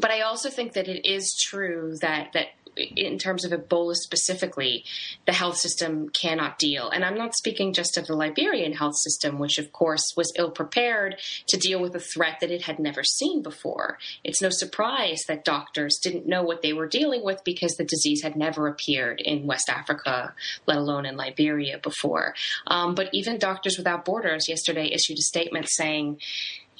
but 0.00 0.10
I 0.10 0.20
also 0.20 0.50
think 0.50 0.74
that 0.74 0.88
it 0.88 1.08
is 1.08 1.34
true 1.40 1.96
that 2.00 2.32
that 2.32 2.48
in 2.78 3.18
terms 3.18 3.44
of 3.44 3.52
Ebola 3.52 3.94
specifically, 3.94 4.84
the 5.26 5.32
health 5.32 5.56
system 5.56 6.08
cannot 6.08 6.58
deal. 6.58 6.90
And 6.90 7.04
I'm 7.04 7.16
not 7.16 7.34
speaking 7.34 7.72
just 7.72 7.96
of 7.96 8.06
the 8.06 8.14
Liberian 8.14 8.72
health 8.72 8.96
system, 8.96 9.38
which 9.38 9.58
of 9.58 9.72
course 9.72 10.14
was 10.16 10.32
ill 10.36 10.50
prepared 10.50 11.16
to 11.48 11.56
deal 11.56 11.80
with 11.80 11.94
a 11.94 12.00
threat 12.00 12.38
that 12.40 12.50
it 12.50 12.62
had 12.62 12.78
never 12.78 13.02
seen 13.02 13.42
before. 13.42 13.98
It's 14.24 14.42
no 14.42 14.50
surprise 14.50 15.24
that 15.28 15.44
doctors 15.44 15.98
didn't 16.02 16.26
know 16.26 16.42
what 16.42 16.62
they 16.62 16.72
were 16.72 16.88
dealing 16.88 17.24
with 17.24 17.42
because 17.44 17.74
the 17.76 17.84
disease 17.84 18.22
had 18.22 18.36
never 18.36 18.68
appeared 18.68 19.20
in 19.20 19.46
West 19.46 19.68
Africa, 19.68 20.34
let 20.66 20.76
alone 20.76 21.06
in 21.06 21.16
Liberia 21.16 21.78
before. 21.78 22.34
Um, 22.66 22.94
but 22.94 23.08
even 23.12 23.38
Doctors 23.38 23.76
Without 23.76 24.04
Borders 24.04 24.48
yesterday 24.48 24.90
issued 24.92 25.18
a 25.18 25.22
statement 25.22 25.68
saying, 25.68 26.20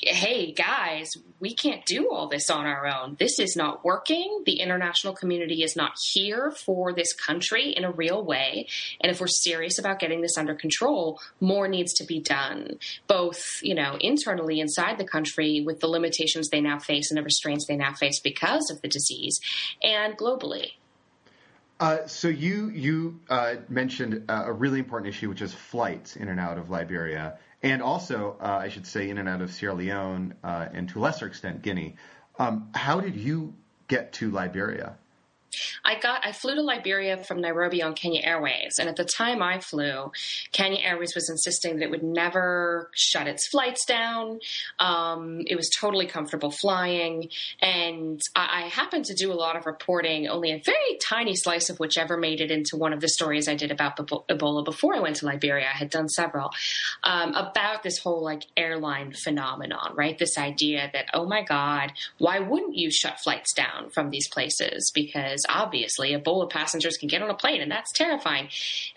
hey 0.00 0.52
guys, 0.52 1.10
we 1.40 1.54
can't 1.54 1.84
do 1.84 2.10
all 2.10 2.28
this 2.28 2.50
on 2.50 2.66
our 2.66 2.86
own. 2.86 3.16
This 3.18 3.38
is 3.38 3.56
not 3.56 3.84
working. 3.84 4.42
The 4.46 4.60
international 4.60 5.12
community 5.12 5.62
is 5.62 5.74
not 5.74 5.92
here 6.12 6.52
for 6.52 6.92
this 6.92 7.12
country 7.12 7.70
in 7.70 7.84
a 7.84 7.90
real 7.90 8.24
way. 8.24 8.68
And 9.00 9.10
if 9.10 9.20
we're 9.20 9.26
serious 9.26 9.78
about 9.78 9.98
getting 9.98 10.20
this 10.20 10.38
under 10.38 10.54
control, 10.54 11.20
more 11.40 11.66
needs 11.66 11.94
to 11.94 12.04
be 12.04 12.20
done, 12.20 12.78
both, 13.08 13.42
you 13.62 13.74
know, 13.74 13.96
internally 14.00 14.60
inside 14.60 14.98
the 14.98 15.04
country 15.04 15.62
with 15.66 15.80
the 15.80 15.88
limitations 15.88 16.48
they 16.48 16.60
now 16.60 16.78
face 16.78 17.10
and 17.10 17.18
the 17.18 17.24
restraints 17.24 17.66
they 17.66 17.76
now 17.76 17.92
face 17.92 18.20
because 18.20 18.70
of 18.70 18.80
the 18.82 18.88
disease, 18.88 19.40
and 19.82 20.16
globally. 20.16 20.72
Uh, 21.80 22.06
so 22.06 22.26
you 22.26 22.70
you 22.70 23.20
uh, 23.30 23.54
mentioned 23.68 24.24
uh, 24.28 24.44
a 24.46 24.52
really 24.52 24.80
important 24.80 25.08
issue, 25.08 25.28
which 25.28 25.42
is 25.42 25.54
flights 25.54 26.16
in 26.16 26.28
and 26.28 26.40
out 26.40 26.58
of 26.58 26.70
Liberia 26.70 27.38
and 27.62 27.82
also, 27.82 28.36
uh, 28.40 28.58
I 28.62 28.68
should 28.68 28.86
say, 28.86 29.10
in 29.10 29.18
and 29.18 29.28
out 29.28 29.42
of 29.42 29.50
Sierra 29.50 29.74
Leone 29.74 30.34
uh, 30.44 30.68
and 30.72 30.88
to 30.90 30.98
a 30.98 31.02
lesser 31.02 31.26
extent 31.26 31.62
Guinea. 31.62 31.96
Um, 32.38 32.70
how 32.74 33.00
did 33.00 33.16
you 33.16 33.54
get 33.88 34.12
to 34.14 34.30
Liberia? 34.30 34.96
I 35.84 35.98
got 35.98 36.24
I 36.24 36.32
flew 36.32 36.54
to 36.54 36.62
Liberia 36.62 37.16
from 37.16 37.40
Nairobi 37.40 37.82
on 37.82 37.94
Kenya 37.94 38.22
Airways, 38.24 38.78
and 38.78 38.88
at 38.88 38.96
the 38.96 39.04
time 39.04 39.42
I 39.42 39.60
flew, 39.60 40.12
Kenya 40.52 40.80
Airways 40.82 41.14
was 41.14 41.30
insisting 41.30 41.76
that 41.76 41.84
it 41.84 41.90
would 41.90 42.02
never 42.02 42.90
shut 42.94 43.26
its 43.26 43.46
flights 43.48 43.84
down. 43.84 44.40
Um, 44.78 45.42
it 45.46 45.56
was 45.56 45.70
totally 45.70 46.06
comfortable 46.06 46.50
flying, 46.50 47.28
and 47.60 48.20
I, 48.34 48.64
I, 48.64 48.68
happened 48.68 49.06
to 49.06 49.14
do 49.14 49.32
a 49.32 49.34
lot 49.34 49.56
of 49.56 49.66
reporting, 49.66 50.28
only 50.28 50.52
a 50.52 50.62
very 50.64 50.98
tiny 51.02 51.34
slice 51.34 51.70
of 51.70 51.78
which 51.78 51.96
ever 51.96 52.16
made 52.16 52.40
it 52.40 52.50
into 52.50 52.76
one 52.76 52.92
of 52.92 53.00
the 53.00 53.08
stories 53.08 53.48
I 53.48 53.54
did 53.54 53.70
about 53.70 53.96
Ebola 53.96 54.64
before 54.64 54.94
I 54.94 55.00
went 55.00 55.16
to 55.16 55.26
Liberia. 55.26 55.66
I 55.66 55.76
had 55.76 55.90
done 55.90 56.08
several 56.08 56.50
um, 57.02 57.34
about 57.34 57.82
this 57.82 57.98
whole 57.98 58.22
like 58.22 58.44
airline 58.56 59.12
phenomenon, 59.12 59.94
right? 59.94 60.18
This 60.18 60.38
idea 60.38 60.90
that 60.92 61.06
oh 61.14 61.26
my 61.26 61.42
god, 61.42 61.92
why 62.18 62.38
wouldn't 62.38 62.76
you 62.76 62.90
shut 62.90 63.20
flights 63.20 63.52
down 63.52 63.90
from 63.90 64.10
these 64.10 64.28
places 64.28 64.90
because 64.94 65.37
because 65.38 65.62
obviously 65.62 66.12
Ebola 66.12 66.50
passengers 66.50 66.96
can 66.96 67.08
get 67.08 67.22
on 67.22 67.30
a 67.30 67.34
plane 67.34 67.60
and 67.60 67.70
that's 67.70 67.92
terrifying. 67.92 68.48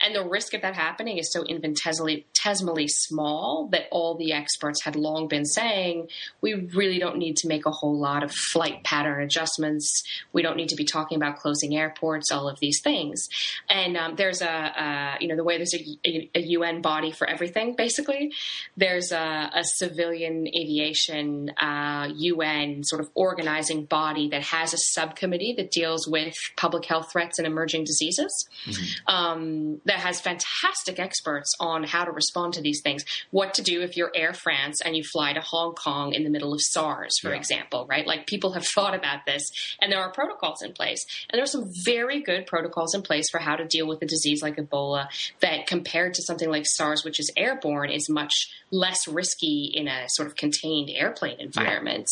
And 0.01 0.15
the 0.15 0.27
risk 0.27 0.53
of 0.53 0.61
that 0.61 0.75
happening 0.75 1.17
is 1.17 1.31
so 1.31 1.43
infinitesimally 1.43 2.87
small 2.87 3.67
that 3.71 3.83
all 3.91 4.15
the 4.15 4.33
experts 4.33 4.83
had 4.83 4.95
long 4.95 5.27
been 5.27 5.45
saying 5.45 6.07
we 6.41 6.53
really 6.53 6.99
don't 6.99 7.17
need 7.17 7.37
to 7.37 7.47
make 7.47 7.65
a 7.65 7.71
whole 7.71 7.97
lot 7.97 8.23
of 8.23 8.31
flight 8.31 8.83
pattern 8.83 9.21
adjustments. 9.21 10.03
We 10.33 10.41
don't 10.41 10.57
need 10.57 10.69
to 10.69 10.75
be 10.75 10.85
talking 10.85 11.17
about 11.17 11.37
closing 11.37 11.75
airports, 11.75 12.31
all 12.31 12.49
of 12.49 12.59
these 12.59 12.81
things. 12.81 13.27
And 13.69 13.97
um, 13.97 14.15
there's 14.15 14.41
a, 14.41 15.17
you 15.19 15.27
know, 15.27 15.35
the 15.35 15.43
way 15.43 15.57
there's 15.57 15.73
a, 15.73 15.97
a, 16.05 16.29
a, 16.35 16.41
UN 16.51 16.81
body 16.81 17.11
for 17.11 17.29
everything, 17.29 17.75
basically, 17.75 18.33
there's 18.75 19.11
a, 19.11 19.51
a 19.53 19.63
civilian 19.63 20.47
aviation 20.47 21.49
uh, 21.51 22.09
UN 22.15 22.83
sort 22.83 22.99
of 22.99 23.09
organizing 23.15 23.85
body 23.85 24.29
that 24.29 24.43
has 24.43 24.73
a 24.73 24.77
subcommittee 24.77 25.53
that 25.57 25.71
deals 25.71 26.07
with 26.07 26.30
public 26.57 26.85
health 26.85 27.11
threats 27.11 27.39
and 27.39 27.47
emerging 27.47 27.83
diseases 27.83 28.47
mm-hmm. 28.65 29.15
um, 29.15 29.81
that 29.85 29.97
has 29.97 30.21
fantastic 30.21 30.99
experts 30.99 31.53
on 31.59 31.83
how 31.83 32.03
to 32.03 32.11
respond 32.11 32.53
to 32.53 32.61
these 32.61 32.81
things. 32.81 33.05
What 33.31 33.53
to 33.55 33.61
do 33.61 33.81
if 33.81 33.97
you're 33.97 34.11
Air 34.15 34.33
France 34.33 34.81
and 34.81 34.95
you 34.95 35.03
fly 35.03 35.33
to 35.33 35.41
Hong 35.41 35.73
Kong 35.73 36.13
in 36.13 36.23
the 36.23 36.29
middle 36.29 36.53
of 36.53 36.61
SARS, 36.61 37.17
for 37.21 37.29
yeah. 37.29 37.37
example, 37.37 37.85
right? 37.89 38.05
Like 38.05 38.27
people 38.27 38.53
have 38.53 38.65
thought 38.65 38.95
about 38.95 39.25
this 39.25 39.49
and 39.81 39.91
there 39.91 39.99
are 39.99 40.11
protocols 40.11 40.61
in 40.61 40.73
place. 40.73 41.05
And 41.29 41.37
there 41.37 41.43
are 41.43 41.47
some 41.47 41.69
very 41.83 42.21
good 42.21 42.45
protocols 42.45 42.93
in 42.93 43.01
place 43.01 43.29
for 43.29 43.39
how 43.39 43.55
to 43.55 43.65
deal 43.65 43.87
with 43.87 44.01
a 44.01 44.05
disease 44.05 44.41
like 44.41 44.57
Ebola 44.57 45.07
that 45.41 45.67
compared 45.67 46.13
to 46.15 46.21
something 46.21 46.49
like 46.49 46.65
SARS, 46.65 47.03
which 47.03 47.19
is 47.19 47.31
airborne, 47.35 47.89
is 47.89 48.09
much 48.09 48.51
less 48.71 49.07
risky 49.07 49.71
in 49.73 49.87
a 49.87 50.05
sort 50.07 50.27
of 50.27 50.35
contained 50.35 50.89
airplane 50.89 51.39
environment. 51.39 52.09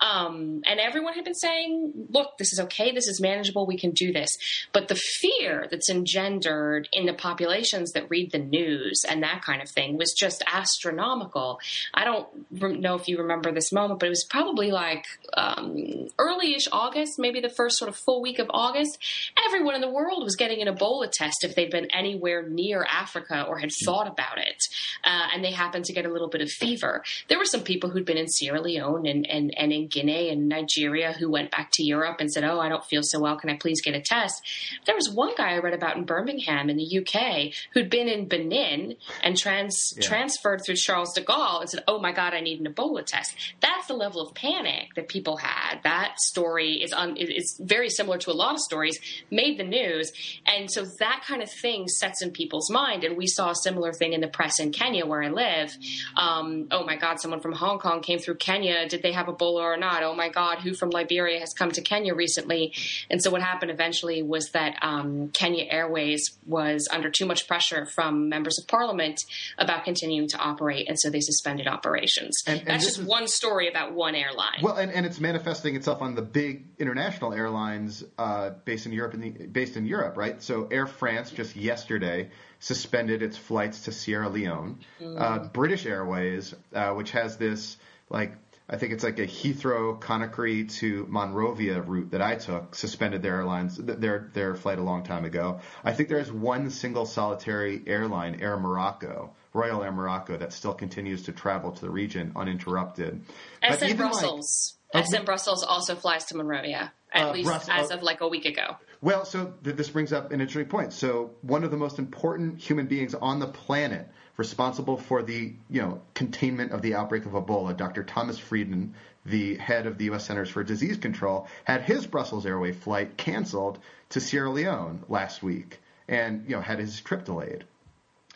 Yeah. 0.00 0.08
Um, 0.08 0.62
and 0.66 0.80
everyone 0.80 1.14
had 1.14 1.24
been 1.24 1.34
saying, 1.34 2.08
look, 2.10 2.38
this 2.38 2.52
is 2.52 2.60
okay, 2.60 2.92
this 2.92 3.06
is 3.06 3.20
manageable, 3.20 3.51
we 3.66 3.78
can 3.78 3.92
do 3.92 4.12
this. 4.12 4.36
But 4.72 4.88
the 4.88 4.96
fear 4.96 5.68
that's 5.70 5.88
engendered 5.88 6.88
in 6.92 7.06
the 7.06 7.14
populations 7.14 7.92
that 7.92 8.10
read 8.10 8.32
the 8.32 8.38
news 8.38 9.02
and 9.08 9.22
that 9.22 9.42
kind 9.42 9.62
of 9.62 9.68
thing 9.68 9.96
was 9.96 10.12
just 10.18 10.42
astronomical. 10.52 11.60
I 11.94 12.04
don't 12.04 12.28
know 12.50 12.96
if 12.96 13.06
you 13.06 13.18
remember 13.18 13.52
this 13.52 13.72
moment, 13.72 14.00
but 14.00 14.06
it 14.06 14.10
was 14.10 14.26
probably 14.28 14.72
like 14.72 15.04
um, 15.34 16.08
early-ish 16.18 16.66
August, 16.72 17.12
maybe 17.18 17.40
the 17.40 17.48
first 17.48 17.78
sort 17.78 17.88
of 17.88 17.96
full 17.96 18.20
week 18.20 18.40
of 18.40 18.48
August. 18.50 18.98
Everyone 19.46 19.76
in 19.76 19.80
the 19.80 19.90
world 19.90 20.24
was 20.24 20.34
getting 20.34 20.66
an 20.66 20.74
Ebola 20.74 21.10
test 21.10 21.44
if 21.44 21.54
they'd 21.54 21.70
been 21.70 21.88
anywhere 21.94 22.48
near 22.48 22.84
Africa 22.90 23.44
or 23.48 23.58
had 23.58 23.70
thought 23.84 24.08
about 24.08 24.38
it. 24.38 24.60
Uh, 25.04 25.28
and 25.32 25.44
they 25.44 25.52
happened 25.52 25.84
to 25.84 25.92
to 25.92 26.00
get 26.00 26.08
a 26.08 26.12
little 26.12 26.28
bit 26.28 26.40
of 26.40 26.50
fever. 26.50 27.04
There 27.28 27.38
were 27.38 27.44
some 27.44 27.62
people 27.62 27.90
who'd 27.90 28.04
been 28.04 28.16
in 28.16 28.28
Sierra 28.28 28.60
Leone 28.60 29.06
and, 29.06 29.26
and, 29.28 29.52
and 29.56 29.72
in 29.72 29.88
Guinea 29.88 30.30
and 30.30 30.48
Nigeria 30.48 31.12
who 31.12 31.30
went 31.30 31.50
back 31.50 31.70
to 31.74 31.84
Europe 31.84 32.16
and 32.20 32.30
said, 32.30 32.44
Oh, 32.44 32.60
I 32.60 32.68
don't 32.68 32.84
feel 32.84 33.02
so 33.02 33.20
well. 33.20 33.36
Can 33.42 33.50
I 33.50 33.56
please 33.56 33.82
get 33.82 33.94
a 33.94 34.00
test? 34.00 34.42
There 34.86 34.94
was 34.94 35.10
one 35.10 35.34
guy 35.36 35.50
I 35.50 35.58
read 35.58 35.74
about 35.74 35.96
in 35.96 36.04
Birmingham 36.04 36.70
in 36.70 36.78
the 36.78 36.98
UK 36.98 37.52
who'd 37.74 37.90
been 37.90 38.08
in 38.08 38.28
Benin 38.28 38.96
and 39.22 39.36
trans, 39.36 39.92
yeah. 39.94 40.02
transferred 40.02 40.62
through 40.64 40.76
Charles 40.76 41.12
de 41.12 41.20
Gaulle 41.20 41.60
and 41.60 41.68
said, 41.68 41.84
Oh 41.86 41.98
my 41.98 42.12
God, 42.12 42.32
I 42.32 42.40
need 42.40 42.60
an 42.60 42.72
Ebola 42.72 43.04
test. 43.04 43.34
That's 43.60 43.86
the 43.88 43.94
level 43.94 44.22
of 44.22 44.34
panic 44.34 44.94
that 44.96 45.08
people 45.08 45.36
had. 45.36 45.82
That 45.82 46.18
story 46.20 46.82
is, 46.82 46.94
un, 46.94 47.18
is 47.18 47.60
very 47.60 47.90
similar 47.90 48.16
to 48.18 48.30
a 48.30 48.32
lot 48.32 48.54
of 48.54 48.60
stories, 48.60 48.98
made 49.30 49.58
the 49.58 49.64
news. 49.64 50.12
And 50.46 50.70
so 50.70 50.86
that 51.00 51.24
kind 51.26 51.42
of 51.42 51.50
thing 51.50 51.88
sets 51.88 52.22
in 52.22 52.30
people's 52.30 52.70
mind. 52.70 53.04
And 53.04 53.18
we 53.18 53.26
saw 53.26 53.50
a 53.50 53.56
similar 53.56 53.92
thing 53.92 54.14
in 54.14 54.22
the 54.22 54.28
press 54.28 54.58
in 54.58 54.72
Kenya 54.72 55.04
where 55.04 55.22
I 55.22 55.28
live 55.28 55.76
um, 56.16 56.68
oh 56.70 56.84
my 56.84 56.96
God, 56.96 57.20
someone 57.20 57.40
from 57.40 57.52
Hong 57.52 57.78
Kong 57.78 58.00
came 58.00 58.18
through 58.18 58.36
Kenya. 58.36 58.88
Did 58.88 59.02
they 59.02 59.12
have 59.12 59.26
Ebola 59.26 59.62
or 59.62 59.76
not? 59.76 60.02
Oh 60.02 60.14
my 60.14 60.28
God, 60.28 60.58
who 60.58 60.74
from 60.74 60.90
Liberia 60.90 61.40
has 61.40 61.52
come 61.52 61.70
to 61.72 61.80
Kenya 61.80 62.14
recently? 62.14 62.72
And 63.10 63.22
so 63.22 63.30
what 63.32 63.42
happened 63.42 63.70
eventually 63.70 64.22
was 64.22 64.50
that 64.50 64.76
um, 64.82 65.30
Kenya 65.30 65.64
Airways 65.68 66.38
was 66.46 66.88
under 66.92 67.10
too 67.10 67.26
much 67.26 67.48
pressure 67.48 67.86
from 67.86 68.28
members 68.28 68.58
of 68.58 68.68
parliament 68.68 69.20
about 69.58 69.84
continuing 69.84 70.28
to 70.28 70.38
operate, 70.38 70.88
and 70.88 70.98
so 70.98 71.10
they 71.10 71.20
suspended 71.20 71.66
operations. 71.66 72.42
And, 72.46 72.60
and 72.60 72.68
That's 72.68 72.84
just 72.84 72.98
is, 72.98 73.04
one 73.04 73.26
story 73.26 73.68
about 73.68 73.94
one 73.94 74.14
airline. 74.14 74.60
Well, 74.62 74.76
and, 74.76 74.92
and 74.92 75.04
it's 75.06 75.18
manifesting 75.18 75.74
itself 75.74 76.02
on 76.02 76.14
the 76.14 76.22
big 76.22 76.64
international 76.78 77.32
airlines 77.32 78.04
uh, 78.18 78.50
based 78.64 78.86
in 78.86 78.92
Europe, 78.92 79.14
in 79.14 79.20
the, 79.20 79.30
based 79.30 79.76
in 79.76 79.86
Europe, 79.86 80.16
right? 80.16 80.40
So 80.42 80.68
Air 80.70 80.86
France 80.86 81.30
just 81.30 81.56
yesterday 81.56 82.30
suspended 82.60 83.22
its 83.22 83.36
flights 83.36 83.84
to 83.84 83.92
Sierra 83.92 84.28
Leone. 84.28 84.78
Mm. 85.00 85.20
Uh, 85.20 85.38
British 85.48 85.86
Airways, 85.86 86.54
uh, 86.74 86.90
which 86.90 87.10
has 87.12 87.36
this 87.36 87.76
like 88.08 88.34
I 88.72 88.76
think 88.78 88.94
it's 88.94 89.04
like 89.04 89.18
a 89.18 89.26
Heathrow 89.26 90.00
Conakry 90.00 90.72
to 90.78 91.06
Monrovia 91.10 91.82
route 91.82 92.10
that 92.12 92.22
I 92.22 92.36
took, 92.36 92.74
suspended 92.74 93.20
their 93.22 93.36
airlines 93.36 93.76
their 93.76 94.30
their 94.32 94.54
flight 94.54 94.78
a 94.78 94.82
long 94.82 95.02
time 95.04 95.26
ago. 95.26 95.60
I 95.84 95.92
think 95.92 96.08
there's 96.08 96.32
one 96.32 96.70
single 96.70 97.04
solitary 97.04 97.82
airline, 97.86 98.40
Air 98.40 98.58
Morocco, 98.58 99.34
Royal 99.52 99.82
Air 99.84 99.92
Morocco, 99.92 100.38
that 100.38 100.54
still 100.54 100.72
continues 100.72 101.24
to 101.24 101.32
travel 101.32 101.72
to 101.72 101.80
the 101.82 101.90
region 101.90 102.32
uninterrupted. 102.34 103.22
SN 103.62 103.94
Brussels. 103.98 104.78
Like, 104.94 105.04
SN 105.06 105.26
Brussels 105.26 105.62
also 105.62 105.94
flies 105.94 106.24
to 106.26 106.36
Monrovia. 106.38 106.92
at 107.14 107.26
Uh, 107.28 107.32
least 107.32 107.46
Brussels- 107.46 107.68
as 107.78 107.90
of 107.90 108.02
like 108.02 108.22
a 108.22 108.28
week 108.28 108.46
ago. 108.46 108.74
Well, 109.02 109.26
so 109.26 109.52
th- 109.64 109.76
this 109.76 109.90
brings 109.90 110.14
up 110.14 110.32
an 110.32 110.40
interesting 110.40 110.70
point. 110.70 110.94
So 110.94 111.32
one 111.42 111.62
of 111.62 111.70
the 111.70 111.76
most 111.76 111.98
important 111.98 112.58
human 112.58 112.86
beings 112.86 113.14
on 113.14 113.38
the 113.38 113.48
planet 113.48 114.08
responsible 114.36 114.96
for 114.96 115.22
the 115.22 115.54
you 115.68 115.82
know 115.82 116.00
containment 116.14 116.72
of 116.72 116.82
the 116.82 116.94
outbreak 116.94 117.26
of 117.26 117.32
Ebola, 117.32 117.76
Dr. 117.76 118.02
Thomas 118.02 118.38
Frieden, 118.38 118.94
the 119.24 119.56
head 119.56 119.86
of 119.86 119.98
the 119.98 120.06
U.S. 120.06 120.26
Centers 120.26 120.48
for 120.48 120.64
Disease 120.64 120.96
Control, 120.96 121.46
had 121.64 121.82
his 121.82 122.06
Brussels 122.06 122.46
Airway 122.46 122.72
flight 122.72 123.16
canceled 123.16 123.78
to 124.10 124.20
Sierra 124.20 124.50
Leone 124.50 125.04
last 125.08 125.42
week, 125.42 125.80
and 126.08 126.44
you 126.48 126.56
know 126.56 126.62
had 126.62 126.78
his 126.78 127.00
trip 127.00 127.24
delayed. 127.24 127.64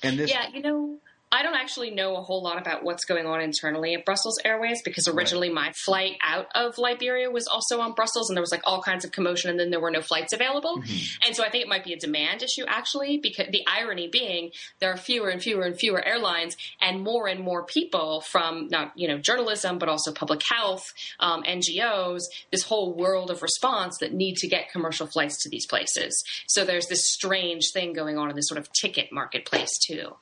And 0.02 0.18
this, 0.18 0.30
Yeah, 0.30 0.48
you 0.52 0.60
know, 0.60 0.98
I 1.32 1.42
don't 1.42 1.56
actually 1.56 1.90
know 1.90 2.16
a 2.16 2.22
whole 2.22 2.40
lot 2.42 2.56
about 2.56 2.84
what's 2.84 3.04
going 3.04 3.26
on 3.26 3.40
internally 3.40 3.94
at 3.94 4.04
Brussels 4.04 4.38
Airways 4.44 4.80
because 4.82 5.08
originally 5.08 5.50
my 5.50 5.72
flight 5.84 6.18
out 6.22 6.46
of 6.54 6.78
Liberia 6.78 7.30
was 7.30 7.48
also 7.48 7.80
on 7.80 7.94
Brussels 7.94 8.30
and 8.30 8.36
there 8.36 8.42
was 8.42 8.52
like 8.52 8.62
all 8.64 8.80
kinds 8.80 9.04
of 9.04 9.10
commotion 9.10 9.50
and 9.50 9.58
then 9.58 9.70
there 9.70 9.80
were 9.80 9.90
no 9.90 10.00
flights 10.00 10.32
available. 10.32 10.78
Mm-hmm. 10.78 11.26
And 11.26 11.34
so 11.34 11.42
I 11.42 11.50
think 11.50 11.64
it 11.64 11.68
might 11.68 11.82
be 11.82 11.92
a 11.92 11.98
demand 11.98 12.44
issue 12.44 12.64
actually 12.68 13.18
because 13.18 13.48
the 13.50 13.64
irony 13.66 14.06
being 14.06 14.52
there 14.78 14.92
are 14.92 14.96
fewer 14.96 15.28
and 15.28 15.42
fewer 15.42 15.64
and 15.64 15.76
fewer 15.76 16.02
airlines 16.04 16.56
and 16.80 17.02
more 17.02 17.26
and 17.26 17.40
more 17.40 17.64
people 17.64 18.20
from 18.20 18.68
not, 18.68 18.92
you 18.94 19.08
know, 19.08 19.18
journalism 19.18 19.78
but 19.78 19.88
also 19.88 20.12
public 20.12 20.42
health, 20.48 20.84
um, 21.18 21.42
NGOs, 21.42 22.22
this 22.52 22.62
whole 22.62 22.94
world 22.94 23.32
of 23.32 23.42
response 23.42 23.98
that 23.98 24.12
need 24.12 24.36
to 24.36 24.48
get 24.48 24.70
commercial 24.70 25.08
flights 25.08 25.42
to 25.42 25.50
these 25.50 25.66
places. 25.66 26.22
So 26.46 26.64
there's 26.64 26.86
this 26.86 27.12
strange 27.12 27.72
thing 27.72 27.94
going 27.94 28.16
on 28.16 28.30
in 28.30 28.36
this 28.36 28.46
sort 28.46 28.58
of 28.58 28.72
ticket 28.72 29.08
marketplace 29.10 29.76
too. 29.84 30.16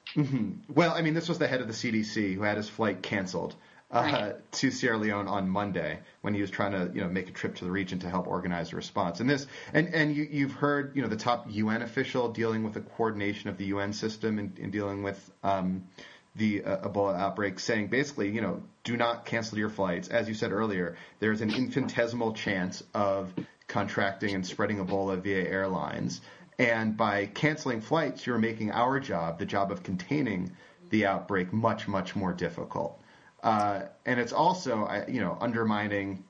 well, 0.68 0.94
I 0.94 1.02
mean, 1.04 1.14
this 1.14 1.28
was 1.28 1.38
the 1.38 1.46
head 1.46 1.60
of 1.60 1.68
the 1.68 1.72
CDC 1.72 2.34
who 2.34 2.42
had 2.42 2.56
his 2.56 2.68
flight 2.68 3.02
canceled. 3.02 3.54
Uh, 3.90 4.00
Right. 4.00 4.52
To 4.52 4.70
Sierra 4.72 4.96
Leone 4.96 5.28
on 5.28 5.48
Monday 5.48 6.00
when 6.22 6.34
he 6.34 6.40
was 6.40 6.50
trying 6.50 6.72
to, 6.72 6.90
you 6.92 7.00
know, 7.02 7.08
make 7.08 7.28
a 7.28 7.32
trip 7.32 7.54
to 7.56 7.64
the 7.64 7.70
region 7.70 8.00
to 8.00 8.10
help 8.10 8.26
organize 8.26 8.72
a 8.72 8.76
response. 8.76 9.20
And 9.20 9.30
this, 9.30 9.46
and 9.72 9.94
and 9.94 10.16
you, 10.16 10.26
you've 10.28 10.52
heard, 10.52 10.96
you 10.96 11.02
know, 11.02 11.08
the 11.08 11.16
top 11.16 11.46
UN 11.50 11.80
official 11.82 12.32
dealing 12.32 12.64
with 12.64 12.72
the 12.72 12.80
coordination 12.80 13.50
of 13.50 13.56
the 13.56 13.66
UN 13.66 13.92
system 13.92 14.40
in, 14.40 14.54
in 14.56 14.70
dealing 14.72 15.04
with 15.04 15.30
um, 15.44 15.84
the 16.34 16.64
uh, 16.64 16.88
Ebola 16.88 17.16
outbreak, 17.16 17.60
saying 17.60 17.88
basically, 17.88 18.30
you 18.30 18.40
know, 18.40 18.62
do 18.82 18.96
not 18.96 19.26
cancel 19.26 19.58
your 19.58 19.70
flights. 19.70 20.08
As 20.08 20.28
you 20.28 20.34
said 20.34 20.50
earlier, 20.50 20.96
there's 21.20 21.40
an 21.40 21.54
infinitesimal 21.54 22.32
chance 22.32 22.82
of 22.94 23.32
contracting 23.68 24.34
and 24.34 24.44
spreading 24.44 24.84
Ebola 24.84 25.20
via 25.20 25.44
airlines. 25.44 26.20
And 26.58 26.96
by 26.96 27.26
canceling 27.26 27.80
flights, 27.80 28.26
you're 28.26 28.38
making 28.38 28.72
our 28.72 29.00
job, 29.00 29.38
the 29.38 29.46
job 29.46 29.72
of 29.72 29.82
containing 29.82 30.52
the 30.94 31.06
outbreak, 31.06 31.52
much, 31.52 31.88
much 31.88 32.14
more 32.14 32.32
difficult. 32.32 33.02
Uh, 33.42 33.82
and 34.06 34.20
it's 34.20 34.32
also, 34.32 34.88
you 35.08 35.20
know, 35.20 35.36
undermining, 35.40 36.22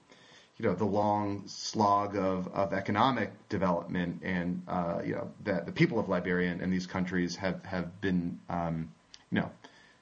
you 0.57 0.65
know, 0.65 0.75
the 0.75 0.87
long 0.87 1.43
slog 1.47 2.17
of, 2.17 2.49
of 2.49 2.73
economic 2.73 3.31
development 3.51 4.23
and, 4.25 4.63
uh, 4.67 5.03
you 5.05 5.15
know, 5.15 5.31
that 5.45 5.67
the 5.67 5.73
people 5.73 5.99
of 5.99 6.09
Liberia 6.09 6.51
and, 6.51 6.73
these 6.73 6.87
countries 6.87 7.37
have, 7.37 7.63
have 7.67 8.01
been, 8.01 8.41
um, 8.49 8.91
you 9.31 9.39
know, 9.41 9.51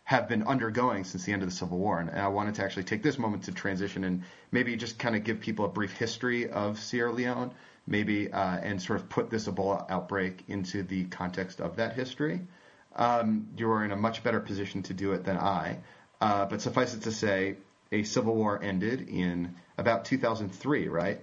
have 0.05 0.29
been 0.29 0.45
undergoing 0.45 1.03
since 1.03 1.25
the 1.25 1.33
end 1.33 1.43
of 1.43 1.49
the 1.49 1.55
Civil 1.55 1.79
War. 1.79 1.99
And, 1.99 2.09
and 2.09 2.21
I 2.21 2.29
wanted 2.29 2.55
to 2.55 2.63
actually 2.65 2.85
take 2.85 3.03
this 3.03 3.19
moment 3.19 3.43
to 3.45 3.53
transition 3.53 4.05
and 4.05 4.23
maybe 4.53 4.77
just 4.77 4.97
kind 4.97 5.17
of 5.17 5.25
give 5.25 5.41
people 5.41 5.65
a 5.65 5.69
brief 5.69 5.93
history 5.93 6.49
of 6.49 6.79
Sierra 6.79 7.13
Leone, 7.13 7.51
maybe, 7.89 8.33
uh, 8.33 8.59
and 8.59 8.81
sort 8.81 9.01
of 9.01 9.09
put 9.09 9.29
this 9.29 9.49
Ebola 9.49 9.91
outbreak 9.91 10.45
into 10.47 10.85
the 10.85 11.07
context 11.07 11.61
of 11.61 11.75
that 11.77 11.95
history. 11.95 12.43
Um, 12.97 13.49
you 13.57 13.71
are 13.71 13.85
in 13.85 13.91
a 13.91 13.97
much 13.97 14.23
better 14.23 14.41
position 14.41 14.83
to 14.85 14.95
do 14.95 15.13
it 15.13 15.25
than 15.25 15.37
I. 15.37 15.79
Uh, 16.21 16.47
but 16.47 16.61
suffice 16.61 16.95
it 16.95 17.03
to 17.03 17.13
say, 17.13 17.57
a 17.91 18.03
civil 18.05 18.35
war 18.35 18.63
ended 18.63 19.09
in 19.09 19.55
about 19.77 20.05
2003, 20.05 20.89
right? 20.89 21.21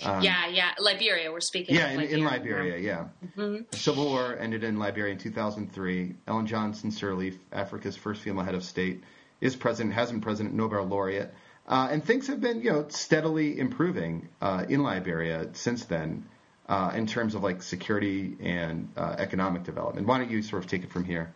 yeah, 0.00 0.48
yeah. 0.48 0.70
Liberia, 0.80 1.30
we're 1.30 1.40
speaking 1.40 1.74
Yeah, 1.74 1.90
in, 1.90 2.00
in 2.00 2.24
Liberia, 2.24 2.78
yeah. 2.78 3.08
The 3.36 3.64
Civil 3.72 4.06
War 4.06 4.36
ended 4.38 4.64
in 4.64 4.78
Liberia 4.78 5.12
in 5.12 5.18
2003. 5.18 6.14
Ellen 6.26 6.46
Johnson 6.46 6.90
Sirleaf, 6.90 7.36
Africa's 7.52 7.96
first 7.96 8.22
female 8.22 8.44
head 8.44 8.54
of 8.54 8.64
state, 8.64 9.02
is 9.40 9.54
president, 9.54 9.94
has 9.94 10.10
been 10.10 10.20
president, 10.20 10.54
Nobel 10.54 10.84
laureate. 10.84 11.34
Uh, 11.66 11.88
and 11.90 12.04
things 12.04 12.26
have 12.26 12.40
been, 12.40 12.62
you 12.62 12.72
know, 12.72 12.86
steadily 12.88 13.58
improving 13.58 14.28
uh, 14.40 14.64
in 14.68 14.82
Liberia 14.82 15.48
since 15.52 15.84
then 15.84 16.24
uh, 16.68 16.92
in 16.94 17.06
terms 17.06 17.34
of 17.34 17.42
like 17.42 17.62
security 17.62 18.36
and 18.40 18.88
uh, 18.96 19.16
economic 19.18 19.64
development. 19.64 20.06
Why 20.06 20.18
don't 20.18 20.30
you 20.30 20.42
sort 20.42 20.64
of 20.64 20.70
take 20.70 20.84
it 20.84 20.90
from 20.90 21.04
here? 21.04 21.34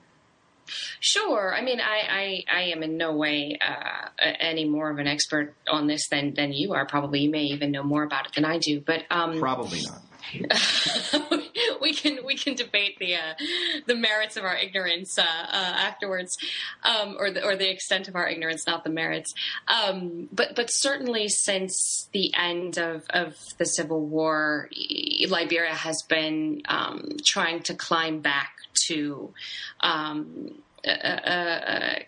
Sure. 1.00 1.54
I 1.54 1.62
mean, 1.62 1.80
I, 1.80 2.44
I, 2.50 2.58
I 2.58 2.60
am 2.72 2.82
in 2.82 2.96
no 2.96 3.12
way 3.12 3.58
uh, 3.60 4.08
any 4.18 4.64
more 4.64 4.90
of 4.90 4.98
an 4.98 5.06
expert 5.06 5.54
on 5.68 5.86
this 5.86 6.08
than, 6.08 6.34
than 6.34 6.52
you 6.52 6.74
are. 6.74 6.86
Probably 6.86 7.20
you 7.20 7.30
may 7.30 7.44
even 7.44 7.70
know 7.70 7.84
more 7.84 8.02
about 8.02 8.26
it 8.26 8.32
than 8.34 8.44
I 8.44 8.58
do. 8.58 8.80
But 8.80 9.04
um, 9.10 9.38
Probably 9.38 9.82
not. 9.82 10.00
we 11.80 11.94
can 11.94 12.18
we 12.24 12.36
can 12.36 12.54
debate 12.54 12.98
the 12.98 13.14
uh, 13.14 13.34
the 13.86 13.94
merits 13.94 14.36
of 14.36 14.44
our 14.44 14.56
ignorance 14.56 15.18
uh, 15.18 15.22
uh, 15.22 15.54
afterwards, 15.54 16.36
um, 16.82 17.16
or 17.18 17.30
the 17.30 17.44
or 17.44 17.56
the 17.56 17.70
extent 17.70 18.08
of 18.08 18.16
our 18.16 18.28
ignorance, 18.28 18.66
not 18.66 18.84
the 18.84 18.90
merits. 18.90 19.34
Um, 19.68 20.28
but 20.32 20.56
but 20.56 20.70
certainly 20.70 21.28
since 21.28 22.08
the 22.12 22.32
end 22.34 22.78
of, 22.78 23.04
of 23.10 23.36
the 23.58 23.66
Civil 23.66 24.00
War, 24.00 24.68
Liberia 25.28 25.74
has 25.74 26.02
been 26.02 26.62
um, 26.68 27.16
trying 27.24 27.62
to 27.64 27.74
climb 27.74 28.20
back 28.20 28.52
to. 28.86 29.32
Um, 29.80 30.62
a, 30.84 30.90
a, 30.90 32.06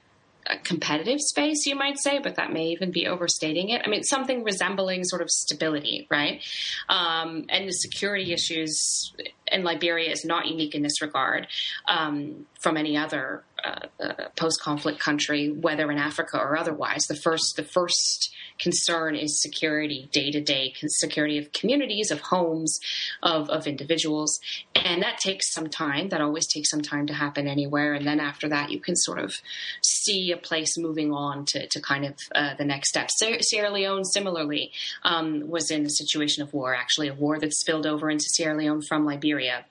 a 0.49 0.59
competitive 0.59 1.21
space, 1.21 1.67
you 1.67 1.75
might 1.75 1.99
say, 1.99 2.19
but 2.19 2.37
that 2.37 2.53
may 2.53 2.69
even 2.69 2.91
be 2.91 3.07
overstating 3.07 3.69
it. 3.69 3.83
I 3.85 3.89
mean, 3.89 4.03
something 4.03 4.45
resembling 4.45 5.05
sort 5.05 5.23
of 5.23 5.31
stability, 5.31 6.07
right? 6.11 6.43
Um, 6.89 7.45
and 7.49 7.69
the 7.69 7.73
security 7.73 8.33
issues 8.33 9.13
in 9.47 9.65
Liberia 9.65 10.11
is 10.11 10.25
not 10.25 10.47
unique 10.47 10.75
in 10.75 10.83
this 10.83 11.03
regard 11.03 11.47
um, 11.87 12.47
from 12.61 12.77
any 12.77 12.97
other 12.97 13.45
uh, 13.65 14.13
post-conflict 14.37 14.99
country, 14.99 15.51
whether 15.51 15.91
in 15.91 15.99
Africa 15.99 16.39
or 16.39 16.57
otherwise. 16.57 17.07
The 17.07 17.17
first, 17.17 17.57
the 17.57 17.65
first 17.65 18.33
concern 18.59 19.15
is 19.15 19.41
security, 19.41 20.09
day-to-day 20.13 20.75
security 20.87 21.39
of 21.39 21.53
communities, 21.53 22.11
of 22.11 22.21
homes, 22.21 22.79
of, 23.23 23.49
of 23.51 23.67
individuals, 23.67 24.41
and 24.75 25.03
that 25.03 25.19
takes 25.19 25.53
some 25.53 25.69
time. 25.69 26.09
That 26.09 26.21
always 26.21 26.47
takes 26.47 26.71
some 26.71 26.83
time 26.83 27.07
to 27.07 27.15
happen 27.15 27.47
anywhere, 27.47 27.95
and 27.95 28.07
then 28.07 28.21
after 28.21 28.49
that, 28.49 28.71
you 28.71 28.81
can 28.81 28.97
sort 28.97 29.19
of 29.19 29.35
see 29.83 30.33
a 30.33 30.37
place 30.37 30.77
moving 30.79 31.13
on 31.13 31.45
to, 31.47 31.67
to 31.67 31.81
kind 31.81 32.05
of 32.05 32.15
uh, 32.35 32.55
the 32.57 32.65
next 32.65 32.91
step. 32.91 33.09
Sierra 33.11 33.71
Leone, 33.71 34.05
similarly, 34.05 34.73
um, 35.03 35.49
was 35.49 35.71
in 35.71 35.85
a 35.85 35.91
situation 35.91 36.43
of 36.43 36.53
war, 36.53 36.75
actually 36.75 37.09
a 37.09 37.15
war 37.15 37.39
that 37.39 37.53
spilled 37.53 37.87
over 37.87 38.11
into 38.11 38.27
Sierra 38.29 38.57
Leone 38.57 38.83
from 38.83 39.05
Liberia. 39.05 39.65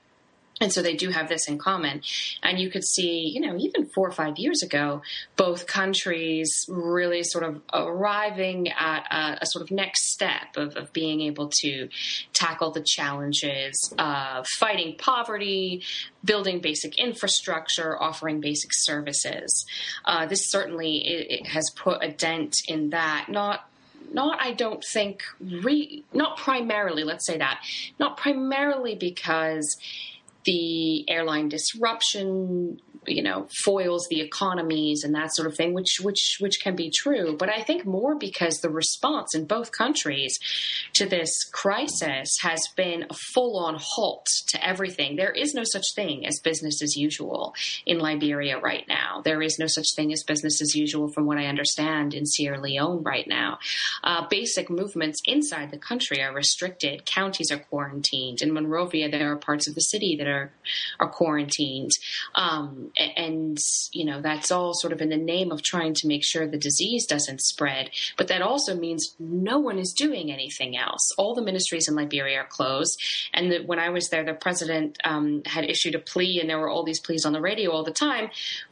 And 0.60 0.74
so 0.74 0.82
they 0.82 0.96
do 0.96 1.10
have 1.10 1.30
this 1.30 1.48
in 1.48 1.58
common. 1.58 2.02
And 2.42 2.60
you 2.60 2.70
could 2.70 2.84
see, 2.84 3.32
you 3.34 3.42
know, 3.42 3.58
even 3.58 3.88
four 3.88 4.08
or 4.08 4.12
five 4.12 4.38
years 4.38 4.64
ago, 4.64 5.02
both 5.36 5.68
countries 5.68 6.66
really 6.68 7.24
sort 7.24 7.44
of 7.44 7.62
arriving 7.74 8.70
at 8.70 9.06
a, 9.12 9.44
a 9.44 9.46
sort 9.46 9.64
of 9.64 9.72
next 9.72 10.12
step 10.12 10.56
of, 10.56 10.76
of, 10.76 10.92
being 10.94 11.22
able 11.22 11.52
to 11.62 11.90
tackle 12.34 12.72
the 12.72 12.82
challenges 12.84 13.94
of 14.00 14.48
fighting 14.58 14.96
poverty, 14.98 15.84
building 16.24 16.60
basic 16.60 16.98
infrastructure, 16.98 18.02
offering 18.02 18.40
basic 18.40 18.72
services. 18.74 19.66
Uh, 20.06 20.26
this 20.26 20.50
certainly 20.50 20.98
it, 21.06 21.42
it 21.42 21.48
has 21.48 21.70
put 21.76 22.04
a 22.04 22.10
dent 22.10 22.56
in 22.68 22.90
that, 22.92 23.28
not 23.30 23.70
not 24.14 24.40
I 24.42 24.54
don't 24.54 24.84
think 24.84 25.22
re, 25.42 26.04
not 26.14 26.38
primarily 26.38 27.04
let's 27.04 27.26
say 27.26 27.38
that 27.40 27.60
not 28.00 28.16
primarily 28.16 28.96
because 28.96 29.78
the 30.48 31.08
airline 31.10 31.50
disruption 31.50 32.80
you 33.08 33.24
know 33.24 33.48
foils 33.64 34.08
the 34.10 34.22
economies 34.22 35.04
and 35.04 35.16
that 35.16 35.34
sort 35.36 35.48
of 35.48 35.56
thing 35.56 35.74
which 35.74 36.00
which 36.02 36.38
which 36.40 36.60
can 36.62 36.76
be 36.76 36.92
true. 36.92 37.36
But 37.38 37.50
i 37.50 37.62
think 37.62 37.86
more 37.86 38.16
because 38.16 38.58
the 38.58 38.70
response 38.70 39.36
in 39.36 39.46
both 39.46 39.72
countries 39.72 40.38
to 40.94 41.06
this 41.06 41.44
crisis 41.52 42.38
has 42.42 42.62
been 42.76 43.06
a 43.10 43.14
full 43.14 43.58
on 43.58 43.76
halt 43.80 44.28
to 44.48 44.66
everything. 44.66 45.16
There 45.16 45.32
is 45.32 45.54
no 45.54 45.64
such 45.64 45.94
thing 45.96 46.26
as 46.26 46.40
business 46.40 46.82
as 46.82 46.96
usual 46.96 47.54
in 47.86 48.00
liberia 48.00 48.60
right 48.60 48.86
now. 48.88 49.22
There 49.24 49.42
is 49.42 49.58
no 49.60 49.68
such 49.68 49.88
thing 49.96 50.12
as 50.14 50.24
business 50.24 50.62
as 50.62 50.76
usual 50.76 51.10
from 51.10 51.26
what 51.26 51.38
i 51.38 51.46
understand 51.46 52.14
in 52.14 52.26
sierra 52.26 52.60
leone 52.60 53.04
right 53.04 53.28
now. 53.28 53.60
Uh, 54.04 54.28
basic 54.30 54.70
movements 54.70 55.22
inside 55.26 55.72
the 55.72 55.78
country 55.78 56.22
are 56.22 56.34
restricted. 56.34 57.06
Counties 57.06 57.52
are 57.52 57.60
quarantined. 57.60 58.42
In 58.42 58.54
monrovia 58.54 59.10
there 59.10 59.32
are 59.32 59.38
parts 59.38 59.68
of 59.68 59.76
the 59.76 59.82
city 59.82 60.16
that 60.18 60.28
are 60.28 60.52
are 61.00 61.10
quarantined. 61.10 61.92
Um, 62.36 62.92
and 62.98 63.58
you 63.92 64.06
know 64.06 64.22
that's 64.22 64.52
all 64.52 64.74
sort 64.74 64.94
of 64.94 65.02
in 65.02 65.10
the 65.10 65.18
name 65.18 65.52
of 65.52 65.62
trying 65.62 65.94
to 65.96 66.08
make 66.08 66.24
sure 66.24 66.48
the 66.48 66.58
disease 66.58 67.06
doesn't 67.06 67.42
spread. 67.42 67.92
But 68.18 68.28
that 68.30 68.42
also 68.42 68.76
means 68.76 69.16
no 69.20 69.60
one 69.60 69.80
is 69.80 69.94
doing 69.94 70.32
anything 70.32 70.78
else. 70.78 71.12
All 71.18 71.36
the 71.36 71.42
ministries 71.42 71.88
in 71.88 71.96
Liberia 71.96 72.42
are 72.42 72.48
closed, 72.48 73.02
and 73.34 73.52
the, 73.52 73.60
when 73.60 73.80
I 73.80 73.90
was 73.90 74.10
there, 74.10 74.24
the 74.24 74.34
president 74.34 74.98
um, 75.04 75.44
had 75.46 75.70
issued 75.70 75.96
a 75.96 76.00
plea, 76.00 76.40
and 76.40 76.50
there 76.50 76.60
were 76.60 76.70
all 76.70 76.84
these 76.84 77.00
pleas 77.00 77.26
on 77.26 77.34
the 77.34 77.42
radio 77.42 77.72
all 77.72 77.84
the 77.84 77.92
time 77.92 78.30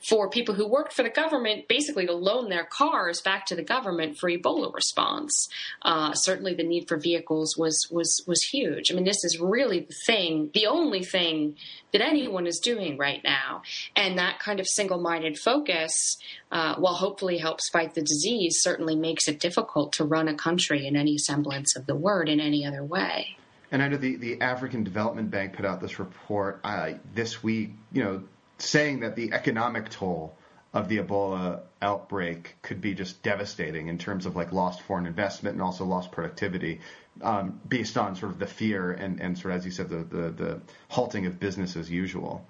for 0.07 0.29
people 0.29 0.55
who 0.55 0.67
worked 0.67 0.93
for 0.93 1.03
the 1.03 1.09
government, 1.09 1.67
basically 1.67 2.05
to 2.05 2.13
loan 2.13 2.49
their 2.49 2.65
cars 2.65 3.21
back 3.21 3.45
to 3.47 3.55
the 3.55 3.63
government 3.63 4.17
for 4.17 4.29
Ebola 4.29 4.73
response. 4.73 5.47
Uh, 5.81 6.13
certainly, 6.13 6.53
the 6.53 6.63
need 6.63 6.87
for 6.87 6.97
vehicles 6.97 7.55
was 7.57 7.87
was 7.91 8.23
was 8.27 8.41
huge. 8.41 8.91
I 8.91 8.95
mean, 8.95 9.05
this 9.05 9.23
is 9.23 9.39
really 9.39 9.81
the 9.81 9.95
thing, 10.05 10.49
the 10.53 10.67
only 10.67 11.03
thing 11.03 11.55
that 11.91 12.01
anyone 12.01 12.45
is 12.45 12.59
doing 12.59 12.97
right 12.97 13.21
now. 13.23 13.61
And 13.95 14.14
that 14.15 14.39
kind 14.39 14.59
of 14.59 14.67
single 14.67 14.99
minded 14.99 15.37
focus, 15.37 16.17
uh, 16.51 16.75
while 16.75 16.93
hopefully 16.93 17.37
helps 17.37 17.69
fight 17.69 17.93
the 17.93 18.01
disease, 18.01 18.61
certainly 18.61 18.95
makes 18.95 19.27
it 19.27 19.39
difficult 19.39 19.93
to 19.93 20.05
run 20.05 20.27
a 20.27 20.35
country 20.35 20.87
in 20.87 20.95
any 20.95 21.17
semblance 21.17 21.75
of 21.75 21.85
the 21.85 21.95
word 21.95 22.29
in 22.29 22.39
any 22.39 22.65
other 22.65 22.83
way. 22.83 23.37
And 23.71 23.81
I 23.81 23.87
know 23.87 23.97
the, 23.97 24.15
the 24.15 24.41
African 24.41 24.83
Development 24.83 25.29
Bank 25.29 25.53
put 25.53 25.65
out 25.65 25.81
this 25.81 25.99
report 25.99 26.59
uh, 26.63 26.93
this 27.13 27.43
week, 27.43 27.71
you 27.91 28.03
know, 28.03 28.23
saying 28.57 29.01
that 29.01 29.15
the 29.15 29.33
economic 29.33 29.89
toll 29.89 30.37
of 30.73 30.89
the 30.89 30.97
Ebola 30.97 31.61
outbreak 31.81 32.57
could 32.61 32.81
be 32.81 32.93
just 32.93 33.23
devastating 33.23 33.87
in 33.87 33.97
terms 33.97 34.25
of 34.25 34.35
like 34.35 34.51
lost 34.51 34.81
foreign 34.81 35.05
investment 35.05 35.53
and 35.53 35.61
also 35.61 35.85
lost 35.85 36.11
productivity 36.11 36.81
um, 37.21 37.59
based 37.67 37.97
on 37.97 38.15
sort 38.15 38.31
of 38.31 38.39
the 38.39 38.47
fear 38.47 38.91
and, 38.91 39.21
and 39.21 39.37
sort 39.37 39.53
of, 39.53 39.59
as 39.59 39.65
you 39.65 39.71
said, 39.71 39.89
the, 39.89 40.03
the, 40.03 40.29
the 40.31 40.61
halting 40.89 41.25
of 41.25 41.39
business 41.39 41.75
as 41.77 41.89
usual. 41.89 42.45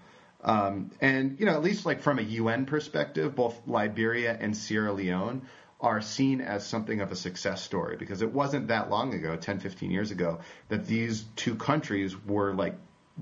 Um, 0.46 0.92
and, 1.02 1.40
you 1.40 1.48
know, 1.48 1.54
at 1.54 1.64
least 1.64 1.86
like 1.86 2.02
from 2.02 2.20
a 2.20 2.22
UN 2.22 2.68
perspective, 2.68 3.36
both 3.36 3.60
Liberia 3.66 4.38
and 4.40 4.56
Sierra 4.56 4.94
Leone 4.94 5.42
are 5.82 6.02
seen 6.02 6.40
as 6.40 6.66
something 6.66 7.02
of 7.02 7.12
a 7.12 7.16
success 7.16 7.64
story 7.64 7.98
because 7.98 8.22
it 8.22 8.32
wasn't 8.32 8.68
that 8.68 8.90
long 8.90 9.14
ago, 9.14 9.36
10, 9.36 9.60
15 9.60 9.92
years 9.92 10.12
ago, 10.12 10.40
that 10.70 10.86
these 10.86 11.26
two 11.36 11.56
countries 11.56 12.16
were 12.26 12.54
like 12.54 12.76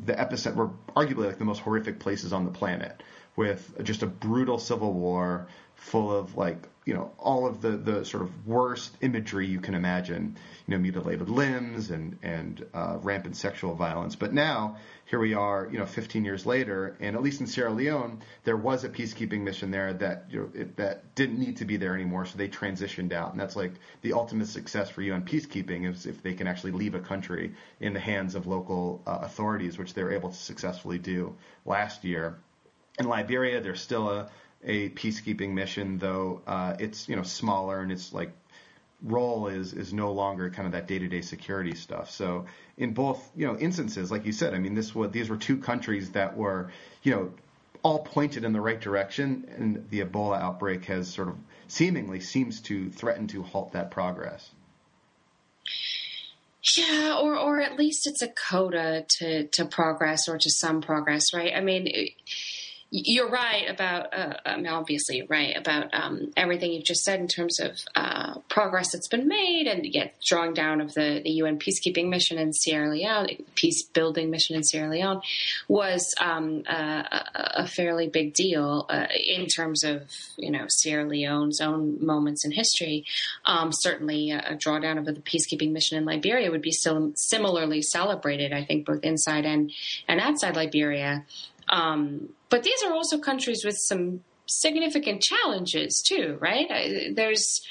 the 0.06 0.14
epicenter, 0.14 0.56
were 0.56 0.70
arguably 0.96 1.26
like 1.28 1.40
the 1.40 1.46
most 1.46 1.62
horrific 1.62 2.00
places 2.00 2.34
on 2.34 2.46
the 2.46 2.52
planet 2.52 3.02
with 3.36 3.84
just 3.84 4.04
a 4.04 4.08
brutal 4.08 4.60
civil 4.60 4.94
war 4.94 5.48
full 5.84 6.16
of 6.16 6.38
like 6.38 6.70
you 6.86 6.94
know 6.94 7.12
all 7.20 7.46
of 7.46 7.62
the 7.62 7.72
the 7.72 8.06
sort 8.06 8.24
of 8.24 8.48
worst 8.48 8.96
imagery 9.02 9.48
you 9.48 9.60
can 9.60 9.74
imagine 9.74 10.38
you 10.66 10.72
know 10.72 10.82
mutilated 10.82 11.30
limbs 11.30 11.92
and 11.92 12.18
and 12.24 12.66
uh, 12.74 12.98
rampant 13.02 13.36
sexual 13.36 13.76
violence. 13.76 14.16
But 14.16 14.34
now 14.34 14.78
here 15.06 15.20
we 15.20 15.34
are 15.34 15.68
you 15.70 15.78
know 15.78 15.86
15 15.86 16.24
years 16.24 16.46
later 16.46 16.96
and 17.02 17.18
at 17.18 17.22
least 17.22 17.42
in 17.42 17.48
Sierra 17.48 17.72
Leone 17.72 18.22
there 18.46 18.56
was 18.56 18.86
a 18.86 18.90
peacekeeping 18.90 19.42
mission 19.42 19.72
there 19.72 19.94
that 19.94 20.26
you 20.30 20.40
know 20.40 20.50
it, 20.62 20.78
that 20.78 21.16
didn't 21.16 21.38
need 21.38 21.58
to 21.58 21.66
be 21.66 21.76
there 21.76 21.94
anymore 21.94 22.26
so 22.26 22.38
they 22.38 22.48
transitioned 22.48 23.12
out. 23.12 23.32
And 23.32 23.40
that's 23.40 23.58
like 23.58 23.74
the 24.02 24.14
ultimate 24.14 24.48
success 24.48 24.90
for 24.90 25.02
UN 25.02 25.24
peacekeeping 25.24 25.90
is 25.90 26.06
if 26.06 26.24
they 26.24 26.34
can 26.34 26.48
actually 26.48 26.72
leave 26.72 26.96
a 26.96 27.02
country 27.02 27.54
in 27.82 27.94
the 27.94 28.00
hands 28.00 28.36
of 28.36 28.48
local 28.48 29.02
uh, 29.06 29.20
authorities 29.22 29.78
which 29.78 29.94
they 29.94 30.04
were 30.04 30.14
able 30.14 30.30
to 30.30 30.38
successfully 30.38 30.98
do 30.98 31.36
last 31.66 32.06
year. 32.06 32.40
In 33.00 33.08
Liberia 33.08 33.60
there's 33.60 33.82
still 33.82 34.10
a 34.10 34.30
a 34.66 34.90
peacekeeping 34.90 35.52
mission, 35.52 35.98
though 35.98 36.42
uh, 36.48 36.76
it's 36.80 37.08
you 37.10 37.16
know 37.16 37.24
smaller 37.24 37.82
and 37.82 37.92
it's 37.92 38.14
like 38.14 38.32
role 39.04 39.48
is 39.48 39.74
is 39.74 39.94
no 39.94 40.14
longer 40.14 40.50
kind 40.50 40.66
of 40.66 40.72
that 40.72 40.88
day 40.88 40.98
to 40.98 41.08
day 41.08 41.22
security 41.22 41.76
stuff. 41.76 42.10
So 42.10 42.46
in 42.78 42.94
both 42.94 43.30
you 43.36 43.46
know 43.46 43.58
instances, 43.58 44.12
like 44.12 44.26
you 44.26 44.32
said, 44.32 44.54
I 44.54 44.60
mean 44.60 44.76
this 44.76 44.96
was 44.96 45.12
these 45.12 45.30
were 45.30 45.38
two 45.38 45.58
countries 45.58 46.12
that 46.12 46.36
were 46.38 46.72
you 47.04 47.12
know 47.14 47.34
all 47.84 48.00
pointed 48.00 48.46
in 48.46 48.54
the 48.54 48.62
right 48.62 48.80
direction, 48.80 49.46
and 49.58 49.90
the 49.90 50.02
Ebola 50.02 50.40
outbreak 50.40 50.86
has 50.86 51.10
sort 51.10 51.28
of 51.28 51.36
seemingly 51.68 52.22
seems 52.22 52.62
to 52.62 52.90
threaten 52.90 53.28
to 53.28 53.44
halt 53.44 53.74
that 53.74 53.92
progress. 53.92 54.52
Yeah, 56.78 57.20
or 57.22 57.36
or 57.36 57.60
at 57.60 57.78
least 57.78 58.08
it's 58.08 58.22
a 58.22 58.30
coda 58.30 59.06
to 59.20 59.48
to 59.48 59.66
progress 59.66 60.30
or 60.30 60.38
to 60.38 60.50
some 60.50 60.82
progress, 60.82 61.34
right? 61.34 61.54
I 61.54 61.60
mean. 61.60 61.88
It, 61.88 62.12
you're 62.96 63.30
right 63.30 63.68
about, 63.68 64.14
uh, 64.14 64.36
I 64.46 64.56
mean, 64.56 64.68
obviously, 64.68 65.24
right 65.24 65.58
about 65.58 65.92
um, 65.96 66.32
everything 66.38 66.72
you've 66.72 66.84
just 66.84 67.04
said 67.04 67.20
in 67.20 67.28
terms 67.28 67.60
of 67.60 67.72
uh, 67.96 68.36
progress 68.50 68.92
that's 68.92 69.08
been 69.08 69.28
made 69.28 69.66
and 69.66 69.84
yet 69.84 70.14
drawing 70.24 70.54
down 70.54 70.80
of 70.80 70.94
the, 70.94 71.20
the 71.24 71.32
UN 71.32 71.58
peacekeeping 71.58 72.10
mission 72.10 72.38
in 72.38 72.54
Sierra 72.54 72.92
Leone, 72.92 73.30
peace 73.56 73.82
building 73.82 74.30
mission 74.30 74.56
in 74.56 74.64
Sierra 74.64 74.92
Leone, 74.92 75.22
was 75.68 76.14
um, 76.20 76.62
a, 76.68 77.26
a, 77.56 77.68
fairly 77.68 78.10
big 78.10 78.36
deal 78.36 78.86
uh, 78.90 79.08
in 79.26 79.48
terms 79.48 79.84
of, 79.84 80.04
you 80.38 80.52
know, 80.52 80.66
Sierra 80.70 81.10
Leone's 81.10 81.62
own 81.62 81.98
moments 82.06 82.46
in 82.46 82.52
history. 82.52 83.06
Um, 83.44 83.72
certainly, 83.74 84.30
a 84.30 84.56
drawdown 84.56 85.00
of 85.00 85.06
the 85.06 85.14
peacekeeping 85.14 85.72
mission 85.72 85.98
in 85.98 86.06
Liberia 86.06 86.52
would 86.52 86.62
be 86.62 86.72
still 86.72 87.12
similarly 87.16 87.82
celebrated, 87.82 88.54
I 88.54 88.64
think, 88.66 88.86
both 88.86 89.04
inside 89.04 89.46
and, 89.46 89.72
and 90.08 90.20
outside 90.20 90.56
Liberia. 90.56 91.26
Um, 91.70 92.30
but 92.54 92.62
these 92.62 92.84
are 92.86 92.94
also 92.94 93.18
countries 93.18 93.66
with 93.66 93.76
some 93.80 94.20
significant 94.46 95.24
challenges 95.24 96.04
too, 96.08 96.38
right? 96.40 96.68
There's 97.16 97.66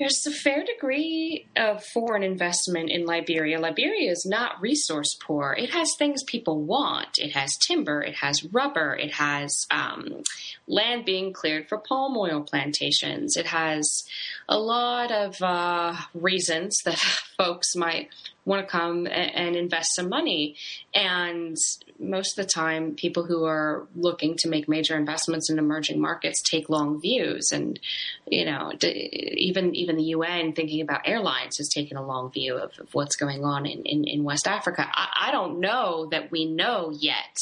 there's 0.00 0.26
a 0.26 0.32
fair 0.32 0.64
degree 0.64 1.46
of 1.56 1.84
foreign 1.84 2.24
investment 2.24 2.90
in 2.90 3.06
Liberia. 3.06 3.60
Liberia 3.60 4.10
is 4.10 4.26
not 4.28 4.60
resource 4.60 5.16
poor. 5.20 5.54
It 5.56 5.70
has 5.70 5.94
things 5.96 6.24
people 6.24 6.62
want. 6.62 7.18
It 7.18 7.30
has 7.36 7.56
timber. 7.64 8.02
It 8.02 8.16
has 8.16 8.44
rubber. 8.52 8.96
It 8.96 9.12
has 9.14 9.66
um, 9.70 10.22
land 10.66 11.04
being 11.04 11.32
cleared 11.32 11.68
for 11.68 11.78
palm 11.78 12.16
oil 12.16 12.42
plantations. 12.42 13.36
It 13.36 13.46
has 13.46 14.04
a 14.48 14.58
lot 14.58 15.12
of 15.12 15.40
uh, 15.40 15.94
reasons 16.12 16.76
that 16.84 16.98
folks 17.38 17.76
might 17.76 18.08
want 18.48 18.66
to 18.66 18.70
come 18.70 19.06
and 19.06 19.54
invest 19.54 19.94
some 19.94 20.08
money. 20.08 20.56
And 20.94 21.56
most 21.98 22.38
of 22.38 22.44
the 22.44 22.50
time, 22.50 22.94
people 22.94 23.24
who 23.24 23.44
are 23.44 23.86
looking 23.94 24.36
to 24.38 24.48
make 24.48 24.68
major 24.68 24.96
investments 24.96 25.50
in 25.50 25.58
emerging 25.58 26.00
markets 26.00 26.42
take 26.50 26.68
long 26.68 27.00
views. 27.00 27.50
And, 27.52 27.78
you 28.26 28.46
know, 28.46 28.72
even, 28.82 29.76
even 29.76 29.96
the 29.96 30.04
UN 30.04 30.54
thinking 30.54 30.80
about 30.80 31.02
airlines 31.06 31.58
has 31.58 31.68
taken 31.68 31.96
a 31.96 32.06
long 32.06 32.32
view 32.32 32.56
of, 32.56 32.72
of 32.78 32.94
what's 32.94 33.16
going 33.16 33.44
on 33.44 33.66
in, 33.66 33.82
in, 33.84 34.04
in 34.04 34.24
West 34.24 34.48
Africa. 34.48 34.88
I, 34.90 35.28
I 35.28 35.30
don't 35.30 35.60
know 35.60 36.08
that 36.10 36.32
we 36.32 36.46
know 36.46 36.90
yet 36.90 37.36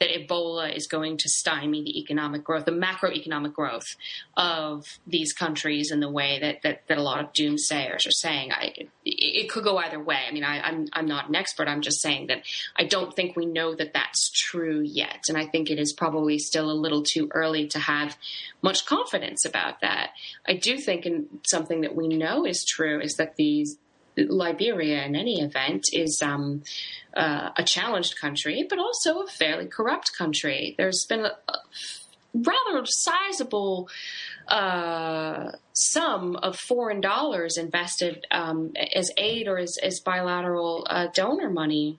that 0.00 0.10
Ebola 0.10 0.74
is 0.74 0.86
going 0.86 1.16
to 1.18 1.28
stymie 1.28 1.82
the 1.82 1.98
economic 1.98 2.44
growth, 2.44 2.64
the 2.64 2.70
macroeconomic 2.70 3.52
growth 3.52 3.96
of 4.36 4.84
these 5.06 5.32
countries 5.32 5.90
in 5.90 6.00
the 6.00 6.10
way 6.10 6.38
that, 6.40 6.62
that, 6.62 6.82
that 6.86 6.98
a 6.98 7.02
lot 7.02 7.20
of 7.20 7.32
doomsayers 7.32 8.06
are 8.06 8.12
saying. 8.12 8.52
I, 8.52 8.74
it, 9.04 9.50
could 9.50 9.64
go 9.64 9.78
either 9.78 10.02
way. 10.02 10.18
I 10.28 10.32
mean, 10.32 10.44
I, 10.44 10.60
I'm, 10.60 10.86
I'm 10.92 11.06
not 11.06 11.28
an 11.28 11.34
expert. 11.34 11.68
I'm 11.68 11.80
just 11.80 12.00
saying 12.00 12.28
that 12.28 12.42
I 12.76 12.84
don't 12.84 13.14
think 13.14 13.34
we 13.34 13.46
know 13.46 13.74
that 13.74 13.92
that's 13.92 14.30
true 14.30 14.80
yet. 14.80 15.24
And 15.28 15.36
I 15.36 15.46
think 15.46 15.70
it 15.70 15.78
is 15.78 15.92
probably 15.92 16.38
still 16.38 16.70
a 16.70 16.72
little 16.72 17.02
too 17.02 17.28
early 17.32 17.66
to 17.68 17.78
have 17.78 18.16
much 18.62 18.86
confidence 18.86 19.44
about 19.44 19.80
that. 19.80 20.10
I 20.46 20.54
do 20.54 20.78
think 20.78 21.06
in 21.06 21.26
something 21.46 21.80
that 21.80 21.96
we 21.96 22.08
know 22.08 22.44
is 22.44 22.64
true 22.64 23.00
is 23.00 23.14
that 23.14 23.36
these 23.36 23.78
Liberia, 24.28 25.04
in 25.04 25.16
any 25.16 25.40
event, 25.40 25.84
is 25.92 26.20
um, 26.22 26.62
uh, 27.14 27.50
a 27.56 27.62
challenged 27.62 28.18
country, 28.20 28.66
but 28.68 28.78
also 28.78 29.22
a 29.22 29.26
fairly 29.26 29.66
corrupt 29.66 30.12
country. 30.16 30.74
There's 30.76 31.04
been 31.08 31.24
a, 31.24 31.32
a 31.48 31.58
rather 32.34 32.84
sizable 32.84 33.88
uh, 34.48 35.52
sum 35.72 36.36
of 36.36 36.56
foreign 36.56 37.00
dollars 37.00 37.56
invested 37.56 38.26
um, 38.30 38.72
as 38.94 39.10
aid 39.16 39.48
or 39.48 39.58
as, 39.58 39.76
as 39.82 40.00
bilateral 40.00 40.86
uh, 40.88 41.08
donor 41.14 41.50
money 41.50 41.98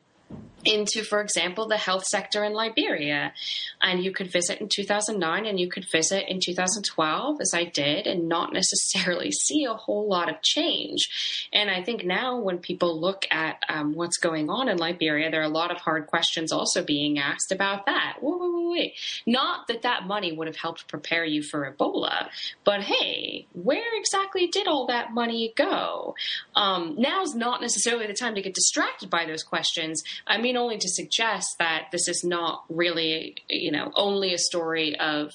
into, 0.65 1.03
for 1.03 1.21
example, 1.21 1.67
the 1.67 1.77
health 1.77 2.05
sector 2.05 2.43
in 2.43 2.53
Liberia. 2.53 3.33
And 3.81 4.03
you 4.03 4.11
could 4.11 4.31
visit 4.31 4.59
in 4.59 4.67
2009 4.67 5.45
and 5.45 5.59
you 5.59 5.69
could 5.69 5.85
visit 5.91 6.25
in 6.29 6.39
2012, 6.43 7.37
as 7.41 7.53
I 7.53 7.65
did, 7.65 8.07
and 8.07 8.27
not 8.27 8.53
necessarily 8.53 9.31
see 9.31 9.65
a 9.65 9.73
whole 9.73 10.07
lot 10.07 10.29
of 10.29 10.41
change. 10.41 11.47
And 11.53 11.69
I 11.69 11.83
think 11.83 12.03
now 12.03 12.39
when 12.39 12.59
people 12.59 12.99
look 12.99 13.25
at 13.31 13.63
um, 13.69 13.93
what's 13.93 14.17
going 14.17 14.49
on 14.49 14.69
in 14.69 14.77
Liberia, 14.77 15.31
there 15.31 15.41
are 15.41 15.45
a 15.45 15.49
lot 15.49 15.71
of 15.71 15.77
hard 15.77 16.07
questions 16.07 16.51
also 16.51 16.83
being 16.83 17.19
asked 17.19 17.51
about 17.51 17.85
that. 17.85 18.17
Wait, 18.21 18.39
wait, 18.39 18.53
wait, 18.53 18.58
wait. 18.69 18.93
Not 19.25 19.67
that 19.67 19.83
that 19.83 20.05
money 20.05 20.33
would 20.33 20.47
have 20.47 20.57
helped 20.57 20.87
prepare 20.87 21.23
you 21.23 21.41
for 21.41 21.71
Ebola, 21.71 22.27
but 22.65 22.81
hey, 22.81 23.47
where 23.53 23.97
exactly 23.97 24.47
did 24.47 24.67
all 24.67 24.87
that 24.87 25.13
money 25.13 25.53
go? 25.55 26.15
Um, 26.55 26.95
now's 26.97 27.33
not 27.33 27.61
necessarily 27.61 28.07
the 28.07 28.13
time 28.13 28.35
to 28.35 28.41
get 28.41 28.53
distracted 28.53 29.09
by 29.09 29.25
those 29.25 29.43
questions. 29.43 30.03
I 30.27 30.37
mean, 30.37 30.49
mean 30.49 30.57
only 30.57 30.77
to 30.79 30.89
suggest 30.89 31.57
that 31.59 31.89
this 31.91 32.07
is 32.07 32.23
not 32.23 32.63
really, 32.69 33.35
you 33.47 33.71
know, 33.71 33.91
only 33.95 34.33
a 34.33 34.37
story 34.37 34.99
of 34.99 35.31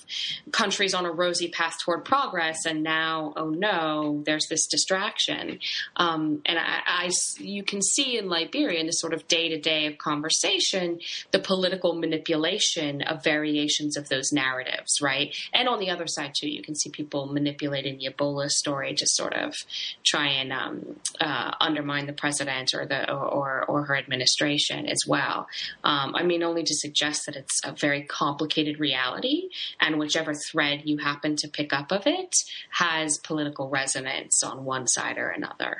countries 0.50 0.92
on 0.92 1.06
a 1.06 1.10
rosy 1.10 1.48
path 1.48 1.76
toward 1.84 2.04
progress, 2.04 2.64
and 2.66 2.82
now, 2.82 3.32
oh 3.36 3.50
no, 3.50 4.22
there's 4.26 4.46
this 4.48 4.66
distraction. 4.66 5.60
Um, 5.96 6.42
and 6.46 6.58
I, 6.58 6.80
I, 6.86 7.10
you 7.38 7.62
can 7.62 7.80
see 7.80 8.18
in 8.18 8.28
Liberia, 8.28 8.80
in 8.80 8.86
this 8.86 9.00
sort 9.00 9.14
of 9.14 9.28
day 9.28 9.48
to 9.50 9.60
day 9.60 9.86
of 9.86 9.98
conversation, 9.98 10.98
the 11.30 11.38
political 11.38 11.94
manipulation 11.94 13.02
of 13.02 13.22
variations 13.24 13.96
of 13.96 14.08
those 14.08 14.32
narratives, 14.32 15.00
right? 15.00 15.34
And 15.52 15.68
on 15.68 15.80
the 15.80 15.90
other 15.90 16.06
side 16.06 16.34
too, 16.38 16.48
you 16.48 16.62
can 16.62 16.74
see 16.74 16.90
people 16.90 17.26
manipulating 17.26 17.98
the 17.98 18.10
Ebola 18.10 18.50
story 18.50 18.94
to 18.94 19.06
sort 19.06 19.34
of 19.34 19.54
try 20.04 20.28
and 20.28 20.52
um, 20.52 21.00
uh, 21.20 21.52
undermine 21.60 22.06
the 22.06 22.12
president 22.12 22.74
or 22.74 22.86
the 22.86 23.10
or 23.10 23.64
or 23.66 23.84
her 23.84 23.96
administration 23.96 24.86
as 24.86 25.02
well. 25.06 25.48
Um, 25.82 26.14
I 26.14 26.22
mean, 26.22 26.42
only 26.42 26.62
to 26.64 26.74
suggest 26.74 27.26
that 27.26 27.36
it's 27.36 27.60
a 27.64 27.72
very 27.72 28.02
complicated 28.02 28.78
reality, 28.78 29.48
and 29.80 29.98
whichever 29.98 30.34
thread 30.34 30.82
you 30.84 30.98
happen 30.98 31.36
to 31.36 31.48
pick 31.48 31.72
up 31.72 31.90
of 31.90 32.06
it 32.06 32.34
has 32.70 33.18
political 33.18 33.68
resonance 33.68 34.42
on 34.42 34.64
one 34.64 34.86
side 34.86 35.18
or 35.18 35.30
another. 35.30 35.78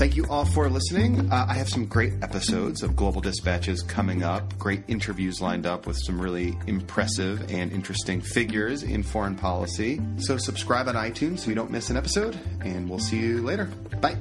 Thank 0.00 0.16
you 0.16 0.24
all 0.30 0.46
for 0.46 0.70
listening. 0.70 1.30
Uh, 1.30 1.44
I 1.46 1.52
have 1.52 1.68
some 1.68 1.84
great 1.84 2.14
episodes 2.22 2.82
of 2.82 2.96
Global 2.96 3.20
Dispatches 3.20 3.82
coming 3.82 4.22
up, 4.22 4.58
great 4.58 4.82
interviews 4.88 5.42
lined 5.42 5.66
up 5.66 5.86
with 5.86 5.98
some 5.98 6.18
really 6.18 6.56
impressive 6.66 7.52
and 7.52 7.70
interesting 7.70 8.22
figures 8.22 8.82
in 8.82 9.02
foreign 9.02 9.36
policy. 9.36 10.00
So, 10.16 10.38
subscribe 10.38 10.88
on 10.88 10.94
iTunes 10.94 11.40
so 11.40 11.50
you 11.50 11.54
don't 11.54 11.70
miss 11.70 11.90
an 11.90 11.98
episode, 11.98 12.40
and 12.64 12.88
we'll 12.88 12.98
see 12.98 13.18
you 13.18 13.42
later. 13.42 13.66
Bye. 14.00 14.16